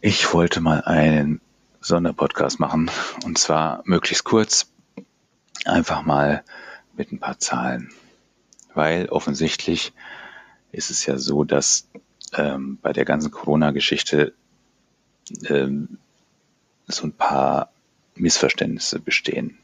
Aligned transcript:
Ich 0.00 0.32
wollte 0.32 0.60
mal 0.60 0.82
einen 0.82 1.40
Sonderpodcast 1.80 2.60
machen. 2.60 2.88
Und 3.24 3.36
zwar 3.36 3.82
möglichst 3.84 4.22
kurz, 4.22 4.70
einfach 5.64 6.02
mal 6.02 6.44
mit 6.96 7.10
ein 7.10 7.18
paar 7.18 7.40
Zahlen, 7.40 7.92
weil 8.74 9.08
offensichtlich 9.08 9.92
ist 10.70 10.90
es 10.90 11.04
ja 11.04 11.18
so, 11.18 11.42
dass 11.42 11.88
ähm, 12.34 12.78
bei 12.80 12.92
der 12.92 13.04
ganzen 13.04 13.32
Corona-Geschichte 13.32 14.34
ähm, 15.46 15.98
so 16.86 17.04
ein 17.04 17.12
paar 17.12 17.72
Missverständnisse 18.14 19.00
bestehen. 19.00 19.58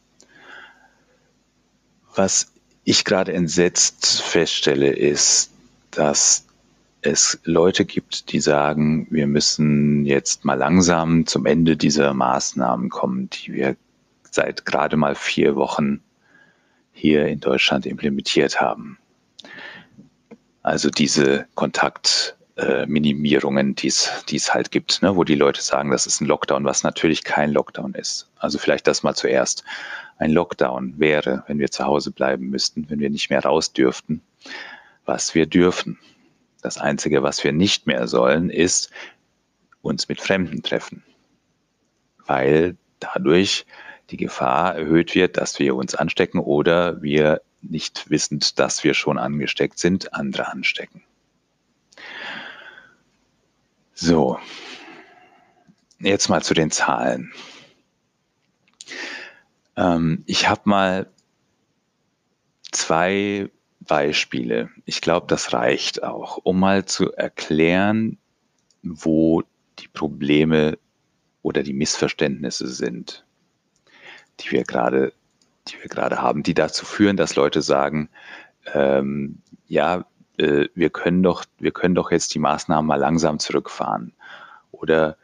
Was 2.12 2.52
ich 2.82 3.04
gerade 3.04 3.32
entsetzt 3.32 4.20
feststelle, 4.22 4.90
ist, 4.90 5.52
dass 5.92 6.44
es 7.04 7.38
Leute 7.44 7.84
gibt, 7.84 8.32
die 8.32 8.40
sagen, 8.40 9.06
wir 9.10 9.26
müssen 9.26 10.06
jetzt 10.06 10.46
mal 10.46 10.54
langsam 10.54 11.26
zum 11.26 11.44
Ende 11.44 11.76
dieser 11.76 12.14
Maßnahmen 12.14 12.88
kommen, 12.88 13.28
die 13.30 13.52
wir 13.52 13.76
seit 14.30 14.64
gerade 14.64 14.96
mal 14.96 15.14
vier 15.14 15.54
Wochen 15.54 16.00
hier 16.92 17.26
in 17.26 17.40
Deutschland 17.40 17.84
implementiert 17.84 18.58
haben. 18.60 18.96
Also 20.62 20.88
diese 20.88 21.46
Kontaktminimierungen, 21.56 23.74
die 23.74 23.88
es 23.88 24.54
halt 24.54 24.70
gibt, 24.70 25.02
ne, 25.02 25.14
wo 25.14 25.24
die 25.24 25.34
Leute 25.34 25.60
sagen, 25.60 25.90
das 25.90 26.06
ist 26.06 26.22
ein 26.22 26.26
Lockdown, 26.26 26.64
was 26.64 26.84
natürlich 26.84 27.22
kein 27.22 27.52
Lockdown 27.52 27.92
ist. 27.92 28.30
Also 28.38 28.56
vielleicht 28.58 28.86
das 28.86 29.02
mal 29.02 29.14
zuerst. 29.14 29.62
Ein 30.16 30.30
Lockdown 30.30 30.98
wäre, 30.98 31.44
wenn 31.48 31.58
wir 31.58 31.70
zu 31.70 31.84
Hause 31.84 32.12
bleiben 32.12 32.48
müssten, 32.48 32.88
wenn 32.88 33.00
wir 33.00 33.10
nicht 33.10 33.28
mehr 33.28 33.44
raus 33.44 33.74
dürften, 33.74 34.22
was 35.04 35.34
wir 35.34 35.44
dürfen. 35.44 35.98
Das 36.64 36.78
Einzige, 36.78 37.22
was 37.22 37.44
wir 37.44 37.52
nicht 37.52 37.86
mehr 37.86 38.08
sollen, 38.08 38.48
ist 38.48 38.90
uns 39.82 40.08
mit 40.08 40.18
Fremden 40.18 40.62
treffen, 40.62 41.04
weil 42.24 42.78
dadurch 43.00 43.66
die 44.08 44.16
Gefahr 44.16 44.74
erhöht 44.74 45.14
wird, 45.14 45.36
dass 45.36 45.58
wir 45.58 45.76
uns 45.76 45.94
anstecken 45.94 46.38
oder 46.38 47.02
wir 47.02 47.42
nicht 47.60 48.08
wissend, 48.08 48.58
dass 48.58 48.82
wir 48.82 48.94
schon 48.94 49.18
angesteckt 49.18 49.78
sind, 49.78 50.14
andere 50.14 50.48
anstecken. 50.48 51.02
So, 53.92 54.38
jetzt 55.98 56.30
mal 56.30 56.42
zu 56.42 56.54
den 56.54 56.70
Zahlen. 56.70 57.30
Ähm, 59.76 60.22
ich 60.24 60.48
habe 60.48 60.62
mal 60.64 61.12
zwei 62.72 63.50
Beispiele. 63.86 64.70
Ich 64.84 65.00
glaube, 65.00 65.26
das 65.28 65.52
reicht 65.52 66.02
auch, 66.02 66.38
um 66.42 66.60
mal 66.60 66.84
zu 66.84 67.12
erklären, 67.12 68.18
wo 68.82 69.42
die 69.78 69.88
Probleme 69.88 70.78
oder 71.42 71.62
die 71.62 71.72
Missverständnisse 71.72 72.66
sind, 72.68 73.24
die 74.40 74.50
wir 74.50 74.64
gerade, 74.64 75.12
die 75.68 75.74
wir 75.80 75.88
gerade 75.88 76.20
haben, 76.20 76.42
die 76.42 76.54
dazu 76.54 76.84
führen, 76.84 77.16
dass 77.16 77.36
Leute 77.36 77.62
sagen, 77.62 78.08
ähm, 78.72 79.42
ja, 79.66 80.06
äh, 80.38 80.68
wir 80.74 80.90
können 80.90 81.22
doch, 81.22 81.44
wir 81.58 81.72
können 81.72 81.94
doch 81.94 82.10
jetzt 82.10 82.34
die 82.34 82.38
Maßnahmen 82.38 82.86
mal 82.86 82.96
langsam 82.96 83.38
zurückfahren. 83.38 84.12
Oder 84.70 85.16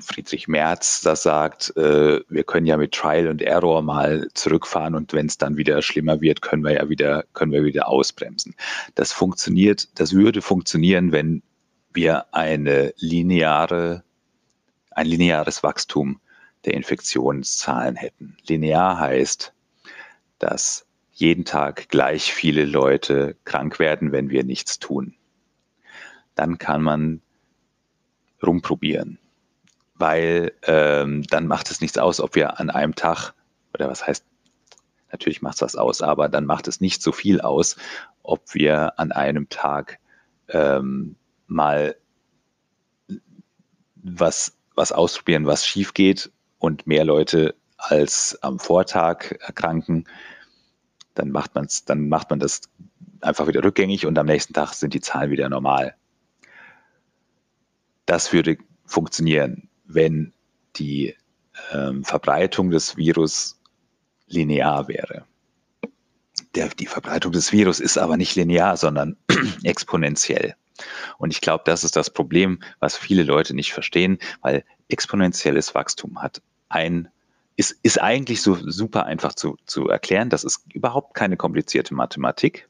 Friedrich 0.00 0.48
Merz 0.48 1.00
das 1.02 1.22
sagt, 1.22 1.76
äh, 1.76 2.20
wir 2.28 2.44
können 2.44 2.66
ja 2.66 2.76
mit 2.76 2.92
Trial 2.92 3.28
und 3.28 3.40
Error 3.40 3.82
mal 3.82 4.28
zurückfahren 4.34 4.94
und 4.94 5.12
wenn 5.12 5.26
es 5.26 5.38
dann 5.38 5.56
wieder 5.56 5.80
schlimmer 5.80 6.20
wird, 6.20 6.42
können 6.42 6.64
wir 6.64 6.72
ja 6.72 6.88
wieder, 6.88 7.24
können 7.34 7.52
wir 7.52 7.64
wieder 7.64 7.88
ausbremsen. 7.88 8.54
Das 8.94 9.12
funktioniert, 9.12 9.88
das 9.98 10.12
würde 10.12 10.42
funktionieren, 10.42 11.12
wenn 11.12 11.42
wir 11.92 12.34
eine 12.34 12.94
lineare, 12.98 14.02
ein 14.90 15.06
lineares 15.06 15.62
Wachstum 15.62 16.20
der 16.64 16.74
Infektionszahlen 16.74 17.94
hätten. 17.94 18.36
Linear 18.46 18.98
heißt, 18.98 19.52
dass 20.38 20.86
jeden 21.12 21.44
Tag 21.44 21.88
gleich 21.88 22.32
viele 22.32 22.64
Leute 22.64 23.36
krank 23.44 23.78
werden, 23.78 24.10
wenn 24.10 24.30
wir 24.30 24.42
nichts 24.42 24.78
tun. 24.78 25.14
Dann 26.34 26.58
kann 26.58 26.82
man 26.82 27.22
rumprobieren 28.42 29.18
weil 29.98 30.52
ähm, 30.62 31.22
dann 31.24 31.46
macht 31.46 31.70
es 31.70 31.80
nichts 31.80 31.98
aus, 31.98 32.20
ob 32.20 32.34
wir 32.34 32.60
an 32.60 32.70
einem 32.70 32.94
Tag, 32.94 33.32
oder 33.74 33.88
was 33.88 34.06
heißt, 34.06 34.24
natürlich 35.10 35.42
macht 35.42 35.56
es 35.56 35.62
was 35.62 35.76
aus, 35.76 36.02
aber 36.02 36.28
dann 36.28 36.44
macht 36.44 36.68
es 36.68 36.80
nicht 36.80 37.02
so 37.02 37.12
viel 37.12 37.40
aus, 37.40 37.76
ob 38.22 38.54
wir 38.54 38.98
an 38.98 39.12
einem 39.12 39.48
Tag 39.48 39.98
ähm, 40.48 41.16
mal 41.46 41.96
was, 43.96 44.56
was 44.74 44.92
ausprobieren, 44.92 45.46
was 45.46 45.66
schief 45.66 45.94
geht 45.94 46.30
und 46.58 46.86
mehr 46.86 47.04
Leute 47.04 47.54
als 47.78 48.38
am 48.42 48.58
Vortag 48.58 49.32
erkranken, 49.40 50.06
dann 51.14 51.30
macht 51.30 51.54
man 51.54 51.66
dann 51.86 52.08
macht 52.08 52.30
man 52.30 52.40
das 52.40 52.62
einfach 53.20 53.46
wieder 53.46 53.64
rückgängig 53.64 54.06
und 54.06 54.18
am 54.18 54.26
nächsten 54.26 54.52
Tag 54.52 54.74
sind 54.74 54.94
die 54.94 55.00
Zahlen 55.00 55.30
wieder 55.30 55.48
normal. 55.48 55.94
Das 58.04 58.32
würde 58.32 58.58
funktionieren 58.84 59.68
wenn 59.86 60.32
die 60.76 61.14
ähm, 61.72 62.04
Verbreitung 62.04 62.70
des 62.70 62.96
Virus 62.96 63.58
linear 64.28 64.88
wäre. 64.88 65.24
Der, 66.54 66.68
die 66.68 66.86
Verbreitung 66.86 67.32
des 67.32 67.52
Virus 67.52 67.80
ist 67.80 67.98
aber 67.98 68.16
nicht 68.16 68.34
linear, 68.34 68.76
sondern 68.76 69.16
exponentiell. 69.62 70.54
Und 71.18 71.32
ich 71.32 71.40
glaube, 71.40 71.64
das 71.66 71.84
ist 71.84 71.96
das 71.96 72.10
Problem, 72.10 72.60
was 72.80 72.96
viele 72.96 73.22
Leute 73.22 73.54
nicht 73.54 73.72
verstehen, 73.72 74.18
weil 74.42 74.64
exponentielles 74.88 75.74
Wachstum 75.74 76.22
hat 76.22 76.42
ein 76.68 77.08
ist, 77.56 77.78
ist 77.82 78.00
eigentlich 78.00 78.42
so 78.42 78.54
super 78.54 79.06
einfach 79.06 79.34
zu, 79.34 79.56
zu 79.64 79.88
erklären. 79.88 80.28
Das 80.28 80.44
ist 80.44 80.60
überhaupt 80.74 81.14
keine 81.14 81.38
komplizierte 81.38 81.94
Mathematik. 81.94 82.68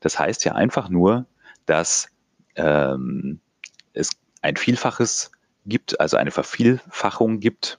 Das 0.00 0.18
heißt 0.18 0.44
ja 0.44 0.54
einfach 0.54 0.88
nur, 0.88 1.26
dass 1.66 2.08
ähm, 2.56 3.40
es 3.92 4.10
ein 4.42 4.56
Vielfaches 4.56 5.30
gibt, 5.66 6.00
also 6.00 6.16
eine 6.16 6.30
Vervielfachung 6.30 7.40
gibt. 7.40 7.78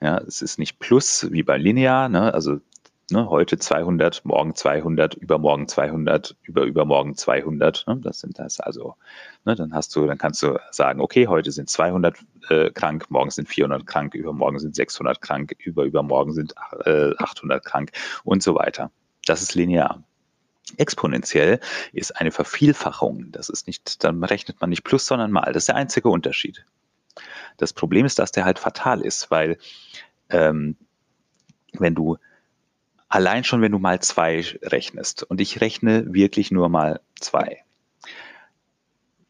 Ja, 0.00 0.18
es 0.18 0.42
ist 0.42 0.58
nicht 0.58 0.78
plus 0.78 1.30
wie 1.30 1.42
bei 1.42 1.56
Linear, 1.56 2.08
ne? 2.08 2.34
also 2.34 2.60
ne, 3.10 3.28
heute 3.28 3.58
200, 3.58 4.24
morgen 4.24 4.54
200, 4.54 5.14
übermorgen 5.14 5.68
200, 5.68 6.36
über 6.42 6.64
übermorgen 6.64 7.16
200. 7.16 7.86
Ne? 7.86 8.00
Das 8.02 8.20
sind 8.20 8.38
das 8.38 8.60
also. 8.60 8.96
Ne, 9.44 9.54
dann 9.54 9.74
hast 9.74 9.94
du, 9.96 10.06
dann 10.06 10.18
kannst 10.18 10.42
du 10.42 10.58
sagen, 10.70 11.00
okay, 11.00 11.26
heute 11.26 11.52
sind 11.52 11.68
200 11.68 12.16
äh, 12.48 12.70
krank, 12.70 13.06
morgen 13.10 13.30
sind 13.30 13.48
400 13.48 13.86
krank, 13.86 14.14
übermorgen 14.14 14.58
sind 14.58 14.74
600 14.74 15.20
krank, 15.20 15.54
über 15.58 15.84
übermorgen 15.84 16.32
sind 16.32 16.54
äh, 16.84 17.12
800 17.18 17.64
krank 17.64 17.92
und 18.24 18.42
so 18.42 18.54
weiter. 18.54 18.90
Das 19.26 19.42
ist 19.42 19.54
linear. 19.54 20.02
Exponentiell 20.78 21.60
ist 21.92 22.18
eine 22.18 22.30
Vervielfachung. 22.30 23.30
Das 23.32 23.48
ist 23.48 23.66
nicht, 23.66 24.02
dann 24.02 24.24
rechnet 24.24 24.60
man 24.60 24.70
nicht 24.70 24.82
plus, 24.82 25.06
sondern 25.06 25.30
mal. 25.30 25.52
Das 25.52 25.64
ist 25.64 25.68
der 25.68 25.76
einzige 25.76 26.08
Unterschied. 26.08 26.64
Das 27.56 27.72
Problem 27.72 28.06
ist, 28.06 28.18
dass 28.18 28.32
der 28.32 28.44
halt 28.44 28.58
fatal 28.58 29.00
ist, 29.00 29.30
weil 29.30 29.58
ähm, 30.30 30.76
wenn 31.72 31.94
du 31.94 32.16
allein 33.08 33.44
schon, 33.44 33.62
wenn 33.62 33.72
du 33.72 33.78
mal 33.78 34.00
zwei 34.00 34.44
rechnest, 34.62 35.22
und 35.22 35.40
ich 35.40 35.60
rechne 35.60 36.12
wirklich 36.12 36.50
nur 36.50 36.68
mal 36.68 37.00
zwei, 37.20 37.62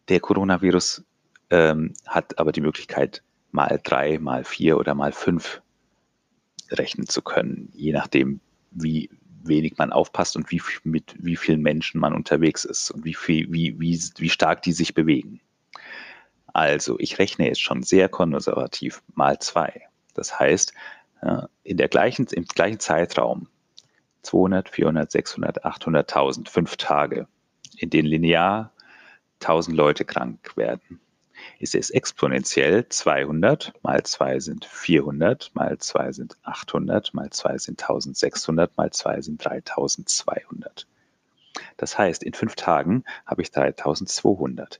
der 0.08 0.20
Coronavirus 0.20 1.04
ähm, 1.50 1.94
hat 2.06 2.38
aber 2.38 2.52
die 2.52 2.60
Möglichkeit, 2.60 3.22
mal 3.52 3.80
drei, 3.82 4.18
mal 4.18 4.44
vier 4.44 4.78
oder 4.78 4.94
mal 4.94 5.12
fünf 5.12 5.62
rechnen 6.70 7.06
zu 7.06 7.22
können, 7.22 7.70
je 7.74 7.92
nachdem, 7.92 8.40
wie 8.70 9.10
wenig 9.44 9.76
man 9.76 9.92
aufpasst 9.92 10.36
und 10.36 10.50
wie, 10.50 10.60
mit 10.84 11.14
wie 11.18 11.36
vielen 11.36 11.60
Menschen 11.60 12.00
man 12.00 12.14
unterwegs 12.14 12.64
ist 12.64 12.90
und 12.90 13.04
wie, 13.04 13.14
viel, 13.14 13.52
wie, 13.52 13.78
wie, 13.78 14.00
wie 14.16 14.30
stark 14.30 14.62
die 14.62 14.72
sich 14.72 14.94
bewegen. 14.94 15.40
Also 16.54 16.96
ich 17.00 17.18
rechne 17.18 17.48
jetzt 17.48 17.60
schon 17.60 17.82
sehr 17.82 18.08
konservativ 18.08 19.02
mal 19.14 19.38
zwei. 19.40 19.82
Das 20.14 20.38
heißt, 20.38 20.72
in 21.64 21.76
der 21.76 21.88
gleichen, 21.88 22.26
im 22.30 22.44
gleichen 22.44 22.78
Zeitraum 22.78 23.48
200, 24.22 24.68
400, 24.68 25.10
600, 25.10 25.64
800.000, 25.64 26.48
fünf 26.48 26.76
Tage, 26.76 27.26
in 27.76 27.90
denen 27.90 28.08
linear 28.08 28.72
1000 29.40 29.76
Leute 29.76 30.04
krank 30.04 30.56
werden, 30.56 31.00
ist 31.58 31.74
es 31.74 31.90
exponentiell 31.90 32.88
200 32.88 33.72
mal 33.82 34.04
2 34.04 34.38
sind 34.38 34.64
400 34.64 35.50
mal 35.54 35.76
2 35.76 36.12
sind 36.12 36.36
800 36.44 37.12
mal 37.14 37.30
2 37.30 37.58
sind 37.58 37.82
1600 37.82 38.76
mal 38.76 38.92
2 38.92 39.20
sind 39.22 39.44
3200. 39.44 40.86
Das 41.76 41.98
heißt, 41.98 42.22
in 42.22 42.32
fünf 42.32 42.54
Tagen 42.54 43.04
habe 43.26 43.42
ich 43.42 43.50
3200. 43.50 44.78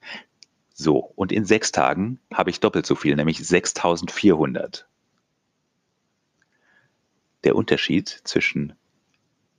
So, 0.76 0.98
und 0.98 1.30
in 1.30 1.44
sechs 1.44 1.70
Tagen 1.70 2.18
habe 2.32 2.50
ich 2.50 2.58
doppelt 2.58 2.84
so 2.84 2.96
viel, 2.96 3.14
nämlich 3.14 3.38
6400. 3.38 4.88
Der 7.44 7.54
Unterschied 7.54 8.08
zwischen 8.24 8.74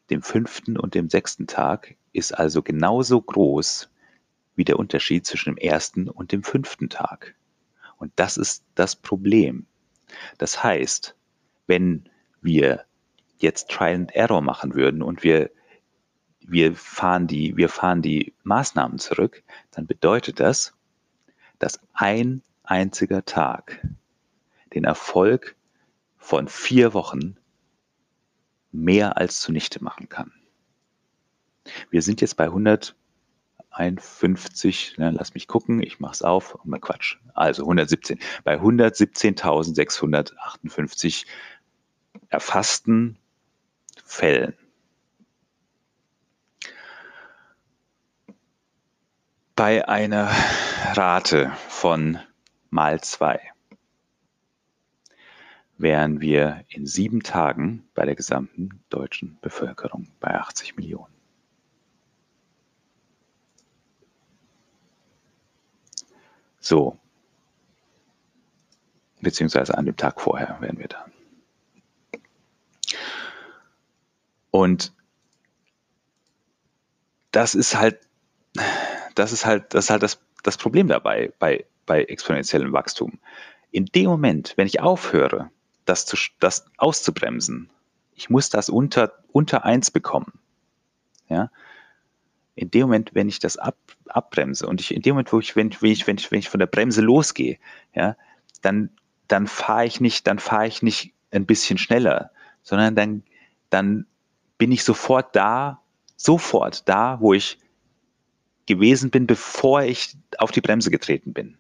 dem 0.10 0.22
fünften 0.22 0.78
und 0.78 0.94
dem 0.94 1.10
sechsten 1.10 1.48
Tag 1.48 1.96
ist 2.12 2.34
also 2.34 2.62
genauso 2.62 3.22
groß 3.22 3.90
wie 4.58 4.66
der 4.66 4.78
Unterschied 4.78 5.26
zwischen 5.26 5.56
dem 5.56 5.58
ersten 5.58 6.10
und 6.10 6.34
dem 6.34 6.44
fünften 6.44 6.90
Tag. 6.90 7.36
Und 7.98 8.12
das 8.18 8.36
ist 8.36 8.66
das 8.76 8.98
Problem. 8.98 9.68
Das 10.38 10.64
heißt, 10.64 11.16
wenn 11.66 12.10
wir 12.42 12.84
jetzt 13.38 13.70
Trial 13.70 13.96
and 13.96 14.16
Error 14.16 14.42
machen 14.42 14.76
würden 14.76 15.02
und 15.02 15.24
wir, 15.24 15.50
wir, 16.42 16.76
fahren 16.76 17.28
die, 17.28 17.56
wir 17.56 17.70
fahren 17.70 18.02
die 18.02 18.34
Maßnahmen 18.44 19.00
zurück, 19.00 19.44
dann 19.72 19.88
bedeutet 19.88 20.42
das, 20.42 20.75
dass 21.60 21.80
ein 21.94 22.42
einziger 22.64 23.24
Tag 23.26 23.86
den 24.74 24.84
Erfolg 24.84 25.56
von 26.18 26.48
vier 26.48 26.94
Wochen 26.94 27.38
mehr 28.72 29.18
als 29.18 29.42
zunichte 29.42 29.84
machen 29.84 30.10
kann. 30.10 30.32
Wir 31.90 32.02
sind 32.02 32.22
jetzt 32.22 32.38
bei 32.38 32.46
151, 32.46 34.98
ne, 34.98 35.12
lass 35.12 35.34
mich 35.34 35.48
gucken, 35.48 35.82
ich 35.82 36.00
mache 36.00 36.14
es 36.14 36.22
auf, 36.22 36.56
oh, 36.56 36.60
Quatsch, 36.80 37.18
also 37.34 37.64
117, 37.64 38.20
bei 38.44 38.60
117.658 38.60 41.26
erfassten 42.30 43.18
Fällen. 44.04 44.56
Bei 49.56 49.88
einer 49.88 50.30
Rate 50.96 51.50
von 51.70 52.20
mal 52.70 53.00
zwei 53.00 53.40
wären 55.78 56.20
wir 56.20 56.66
in 56.68 56.86
sieben 56.86 57.24
Tagen 57.24 57.88
bei 57.94 58.04
der 58.04 58.16
gesamten 58.16 58.84
deutschen 58.90 59.38
Bevölkerung 59.40 60.10
bei 60.20 60.36
80 60.36 60.76
Millionen. 60.76 61.14
So. 66.60 66.98
Beziehungsweise 69.22 69.78
an 69.78 69.86
dem 69.86 69.96
Tag 69.96 70.20
vorher 70.20 70.58
wären 70.60 70.80
wir 70.80 70.90
da. 70.90 71.06
Und 74.52 74.94
das 77.32 77.56
ist 77.56 77.78
halt, 77.78 78.05
das 79.16 79.32
ist 79.32 79.46
halt, 79.46 79.74
das 79.74 79.86
ist 79.86 79.90
halt 79.90 80.04
das, 80.04 80.22
das 80.44 80.58
Problem 80.58 80.88
dabei 80.88 81.32
bei, 81.40 81.66
bei 81.86 82.04
exponentiellem 82.04 82.74
Wachstum. 82.74 83.20
In 83.72 83.86
dem 83.86 84.06
Moment, 84.06 84.54
wenn 84.58 84.68
ich 84.68 84.82
aufhöre, 84.82 85.50
das, 85.86 86.06
zu, 86.06 86.18
das 86.40 86.66
auszubremsen. 86.78 87.70
Ich 88.16 88.30
muss 88.30 88.50
das 88.50 88.70
unter, 88.70 89.14
unter 89.32 89.66
eins 89.66 89.92
bekommen. 89.92 90.34
Ja? 91.30 91.52
In 92.56 92.72
dem 92.72 92.84
Moment, 92.84 93.12
wenn 93.14 93.30
ich 93.30 93.40
das 93.40 93.58
ab, 93.58 93.78
abbremse 94.08 94.68
und 94.68 94.82
ich, 94.82 94.94
in 94.94 95.02
dem 95.02 95.14
Moment, 95.14 95.32
wo 95.32 95.40
ich, 95.40 95.56
wenn, 95.56 95.76
wenn, 95.82 95.92
ich, 95.92 96.08
wenn, 96.08 96.18
ich, 96.18 96.32
wenn 96.32 96.40
ich 96.40 96.50
von 96.50 96.60
der 96.60 96.68
Bremse 96.68 97.02
losgehe, 97.02 97.58
ja, 97.94 98.16
dann, 98.62 98.90
dann 99.28 99.48
fahre 99.48 99.86
ich 99.86 100.00
nicht, 100.00 100.28
dann 100.28 100.40
fahre 100.40 100.68
ich 100.68 100.82
nicht 100.82 101.14
ein 101.32 101.46
bisschen 101.46 101.78
schneller, 101.78 102.32
sondern 102.64 102.96
dann, 102.96 103.24
dann 103.70 104.06
bin 104.58 104.72
ich 104.72 104.84
sofort 104.84 105.36
da, 105.36 105.82
sofort 106.16 106.88
da, 106.88 107.20
wo 107.20 107.34
ich 107.34 107.60
gewesen 108.66 109.12
bin, 109.12 109.28
bevor 109.28 109.84
ich 109.84 110.16
auf 110.38 110.52
die 110.52 110.62
Bremse 110.62 110.92
getreten 110.92 111.34
bin 111.34 111.58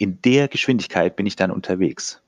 in 0.00 0.22
der 0.22 0.48
Geschwindigkeit 0.48 1.14
bin 1.14 1.26
ich 1.26 1.36
dann 1.36 1.50
unterwegs. 1.50 2.22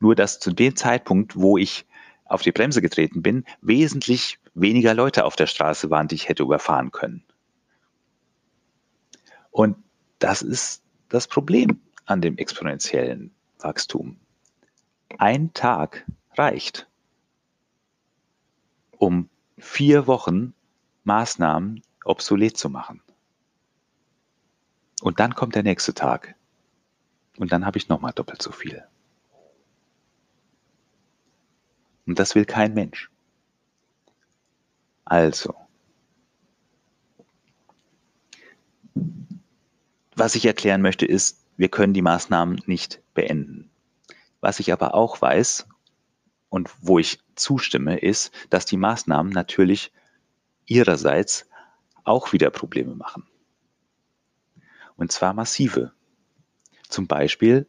Nur 0.00 0.14
dass 0.14 0.38
zu 0.38 0.52
dem 0.52 0.76
Zeitpunkt, 0.76 1.34
wo 1.34 1.56
ich 1.56 1.86
auf 2.26 2.42
die 2.42 2.52
Bremse 2.52 2.82
getreten 2.82 3.22
bin, 3.22 3.46
wesentlich 3.62 4.38
weniger 4.52 4.92
Leute 4.92 5.24
auf 5.24 5.34
der 5.34 5.46
Straße 5.46 5.88
waren, 5.88 6.08
die 6.08 6.16
ich 6.16 6.28
hätte 6.28 6.42
überfahren 6.42 6.92
können. 6.92 7.24
Und 9.50 9.78
das 10.18 10.42
ist 10.42 10.82
das 11.08 11.26
Problem 11.26 11.80
an 12.04 12.20
dem 12.20 12.36
exponentiellen 12.36 13.30
Wachstum. 13.60 14.18
Ein 15.16 15.54
Tag 15.54 16.04
reicht, 16.36 16.86
um 18.98 19.30
vier 19.56 20.06
Wochen 20.06 20.52
Maßnahmen 21.04 21.82
obsolet 22.04 22.56
zu 22.56 22.68
machen. 22.68 23.00
Und 25.02 25.20
dann 25.20 25.34
kommt 25.34 25.54
der 25.54 25.62
nächste 25.62 25.94
Tag. 25.94 26.34
Und 27.36 27.52
dann 27.52 27.66
habe 27.66 27.78
ich 27.78 27.88
nochmal 27.88 28.12
doppelt 28.12 28.40
so 28.40 28.52
viel. 28.52 28.84
Und 32.06 32.18
das 32.18 32.34
will 32.34 32.44
kein 32.44 32.74
Mensch. 32.74 33.10
Also, 35.04 35.54
was 40.16 40.34
ich 40.34 40.46
erklären 40.46 40.80
möchte, 40.80 41.06
ist, 41.06 41.44
wir 41.56 41.68
können 41.68 41.92
die 41.92 42.02
Maßnahmen 42.02 42.62
nicht 42.66 43.02
beenden. 43.14 43.70
Was 44.40 44.60
ich 44.60 44.72
aber 44.72 44.94
auch 44.94 45.20
weiß 45.20 45.66
und 46.48 46.70
wo 46.80 46.98
ich 46.98 47.20
zustimme, 47.34 47.98
ist, 47.98 48.32
dass 48.50 48.64
die 48.64 48.76
Maßnahmen 48.76 49.32
natürlich 49.32 49.92
ihrerseits 50.66 51.48
auch 52.04 52.32
wieder 52.32 52.50
Probleme 52.50 52.94
machen. 52.94 53.24
Und 54.96 55.12
zwar 55.12 55.34
massive 55.34 55.92
zum 56.88 57.06
Beispiel, 57.06 57.66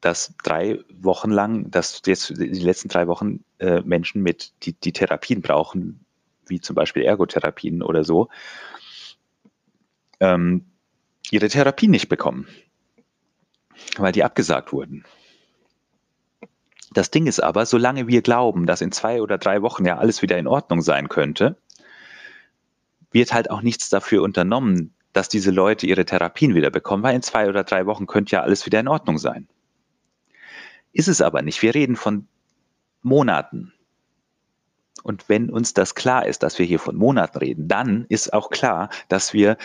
dass 0.00 0.34
drei 0.42 0.80
Wochen 0.90 1.30
lang, 1.30 1.70
dass 1.70 2.02
jetzt 2.04 2.30
die 2.30 2.46
letzten 2.46 2.88
drei 2.88 3.06
Wochen 3.06 3.44
äh, 3.58 3.80
Menschen 3.82 4.22
mit, 4.22 4.52
die, 4.64 4.72
die 4.72 4.92
Therapien 4.92 5.42
brauchen, 5.42 6.04
wie 6.46 6.60
zum 6.60 6.74
Beispiel 6.74 7.02
Ergotherapien 7.02 7.82
oder 7.82 8.04
so, 8.04 8.28
ähm, 10.20 10.66
ihre 11.30 11.48
Therapien 11.48 11.90
nicht 11.90 12.08
bekommen, 12.08 12.48
weil 13.96 14.12
die 14.12 14.24
abgesagt 14.24 14.72
wurden. 14.72 15.04
Das 16.92 17.10
Ding 17.10 17.26
ist 17.26 17.40
aber, 17.40 17.64
solange 17.64 18.06
wir 18.06 18.22
glauben, 18.22 18.66
dass 18.66 18.80
in 18.80 18.92
zwei 18.92 19.22
oder 19.22 19.38
drei 19.38 19.62
Wochen 19.62 19.86
ja 19.86 19.98
alles 19.98 20.20
wieder 20.20 20.36
in 20.36 20.46
Ordnung 20.46 20.82
sein 20.82 21.08
könnte, 21.08 21.56
wird 23.12 23.32
halt 23.32 23.50
auch 23.50 23.62
nichts 23.62 23.88
dafür 23.88 24.22
unternommen, 24.22 24.94
dass 25.12 25.28
diese 25.28 25.50
Leute 25.50 25.86
ihre 25.86 26.04
Therapien 26.04 26.54
wieder 26.54 26.70
bekommen, 26.70 27.02
weil 27.02 27.14
in 27.14 27.22
zwei 27.22 27.48
oder 27.48 27.64
drei 27.64 27.86
Wochen 27.86 28.06
könnte 28.06 28.32
ja 28.32 28.42
alles 28.42 28.66
wieder 28.66 28.80
in 28.80 28.88
Ordnung 28.88 29.18
sein. 29.18 29.48
Ist 30.92 31.08
es 31.08 31.20
aber 31.20 31.42
nicht. 31.42 31.62
Wir 31.62 31.74
reden 31.74 31.96
von 31.96 32.28
Monaten. 33.02 33.72
Und 35.02 35.28
wenn 35.28 35.50
uns 35.50 35.74
das 35.74 35.94
klar 35.94 36.26
ist, 36.26 36.42
dass 36.42 36.58
wir 36.58 36.66
hier 36.66 36.78
von 36.78 36.96
Monaten 36.96 37.38
reden, 37.38 37.68
dann 37.68 38.06
ist 38.08 38.32
auch 38.32 38.50
klar, 38.50 38.88
dass 39.08 39.32
wir 39.32 39.56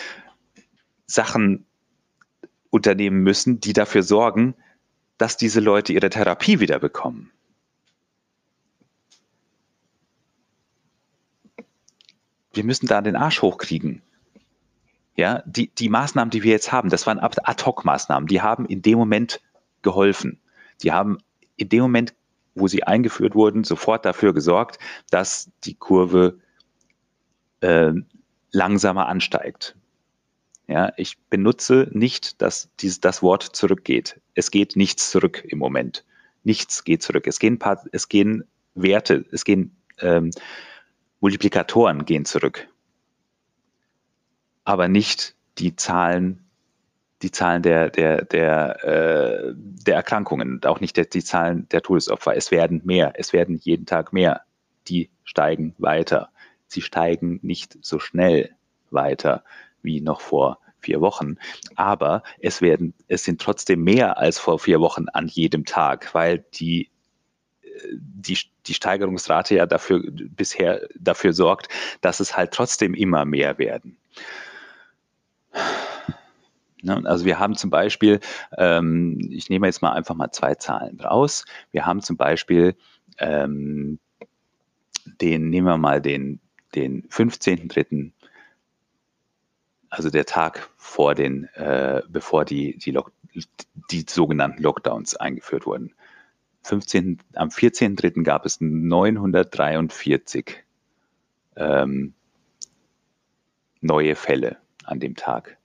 Sachen 1.06 1.66
unternehmen 2.70 3.22
müssen, 3.22 3.60
die 3.60 3.74
dafür 3.74 4.04
sorgen, 4.04 4.56
dass 5.18 5.38
diese 5.38 5.60
Leute 5.60 5.94
ihre 5.94 6.10
Therapie 6.10 6.60
wieder 6.60 6.80
bekommen. 6.80 7.32
Wir 12.58 12.64
müssen 12.64 12.88
da 12.88 13.02
den 13.02 13.16
Arsch 13.16 13.42
hochkriegen. 13.42 14.02
Ja, 15.16 15.42
die, 15.46 15.70
die 15.70 15.90
Maßnahmen, 15.90 16.30
die 16.30 16.44
wir 16.44 16.52
jetzt 16.52 16.72
haben, 16.72 16.90
das 16.90 17.08
waren 17.08 17.20
Ad-Hoc-Maßnahmen, 17.20 18.28
die 18.28 18.42
haben 18.42 18.66
in 18.66 18.82
dem 18.82 18.98
Moment 18.98 19.42
geholfen. 19.82 20.40
Die 20.84 20.92
haben 20.92 21.20
in 21.56 21.70
dem 21.70 21.82
Moment, 21.82 22.14
wo 22.54 22.68
sie 22.68 22.84
eingeführt 22.84 23.34
wurden, 23.34 23.64
sofort 23.64 24.06
dafür 24.06 24.34
gesorgt, 24.34 24.80
dass 25.10 25.50
die 25.64 25.76
Kurve 25.76 26.40
äh, 27.62 27.94
langsamer 28.52 29.08
ansteigt. 29.08 29.76
Ja, 30.68 30.92
ich 30.98 31.18
benutze 31.30 31.90
nicht, 31.92 32.42
dass 32.42 32.70
dieses, 32.80 33.00
das 33.00 33.22
Wort 33.22 33.44
zurückgeht. 33.44 34.20
Es 34.36 34.52
geht 34.52 34.76
nichts 34.76 35.10
zurück 35.10 35.44
im 35.48 35.60
Moment. 35.60 36.06
Nichts 36.44 36.84
geht 36.84 37.02
zurück. 37.02 37.26
Es 37.26 37.40
gehen, 37.40 37.58
paar, 37.58 37.84
es 37.92 38.10
gehen 38.10 38.44
Werte, 38.76 39.26
es 39.32 39.46
gehen 39.46 39.76
ähm, 40.00 40.32
Multiplikatoren 41.20 42.06
gehen 42.06 42.26
zurück 42.26 42.68
aber 44.68 44.90
nicht 44.90 45.34
die 45.60 45.78
Zahlen, 45.78 46.46
die 47.22 47.32
Zahlen 47.32 47.64
der, 47.64 47.90
der, 47.90 48.26
der, 48.26 48.84
äh, 48.84 49.54
der 49.56 49.96
Erkrankungen 49.96 50.52
und 50.52 50.68
auch 50.68 50.82
nicht 50.82 50.98
der, 50.98 51.06
die 51.06 51.24
Zahlen 51.24 51.70
der 51.70 51.82
Todesopfer. 51.82 52.36
Es 52.36 52.52
werden 52.52 52.82
mehr, 52.84 53.14
es 53.16 53.32
werden 53.32 53.56
jeden 53.56 53.86
Tag 53.86 54.12
mehr. 54.12 54.42
Die 54.90 55.10
steigen 55.24 55.74
weiter. 55.78 56.32
Sie 56.68 56.82
steigen 56.82 57.40
nicht 57.44 57.78
so 57.82 57.98
schnell 57.98 58.50
weiter 58.92 59.46
wie 59.82 60.02
noch 60.02 60.20
vor 60.20 60.60
vier 60.82 61.00
Wochen. 61.00 61.38
Aber 61.78 62.22
es 62.40 62.62
werden, 62.62 62.94
es 63.08 63.24
sind 63.24 63.40
trotzdem 63.40 63.86
mehr 63.86 64.18
als 64.18 64.38
vor 64.38 64.60
vier 64.60 64.82
Wochen 64.82 65.06
an 65.14 65.30
jedem 65.30 65.64
Tag, 65.64 66.14
weil 66.14 66.44
die 66.56 66.90
die, 67.94 68.38
die 68.66 68.74
Steigerungsrate 68.74 69.56
ja 69.56 69.66
dafür 69.66 70.04
bisher 70.12 70.88
dafür 70.96 71.34
sorgt, 71.34 71.70
dass 72.02 72.20
es 72.20 72.36
halt 72.38 72.52
trotzdem 72.52 72.94
immer 72.94 73.26
mehr 73.26 73.58
werden. 73.58 73.98
Ne, 76.84 77.02
also 77.06 77.26
wir 77.26 77.40
haben 77.40 77.56
zum 77.56 77.70
Beispiel, 77.70 78.20
ähm, 78.58 79.20
ich 79.32 79.50
nehme 79.50 79.68
jetzt 79.68 79.82
mal 79.82 79.94
einfach 79.94 80.16
mal 80.16 80.32
zwei 80.32 80.56
Zahlen 80.56 81.00
raus. 81.00 81.46
Wir 81.72 81.86
haben 81.86 82.02
zum 82.02 82.18
Beispiel 82.18 82.76
ähm, 83.18 84.00
den, 85.22 85.50
nehmen 85.50 85.68
wir 85.68 85.78
mal 85.78 86.02
den, 86.02 86.40
den 86.76 87.04
15.3. 87.10 88.12
also 89.90 90.10
der 90.10 90.26
Tag 90.26 90.70
vor 90.78 91.16
den, 91.16 91.46
äh, 91.56 92.04
bevor 92.10 92.46
die, 92.46 92.78
die, 92.78 92.92
Lock, 92.92 93.12
die 93.92 94.06
sogenannten 94.08 94.62
Lockdowns 94.62 95.16
eingeführt 95.16 95.66
wurden. 95.66 95.94
15, 96.68 97.20
am 97.36 97.50
14.03. 97.50 98.24
gab 98.24 98.46
es 98.46 98.60
943 98.60 100.66
ähm, 101.56 102.14
neue 103.80 104.16
Fälle 104.16 104.58
an 104.84 105.00
dem 105.00 105.16
Tag. 105.16 105.58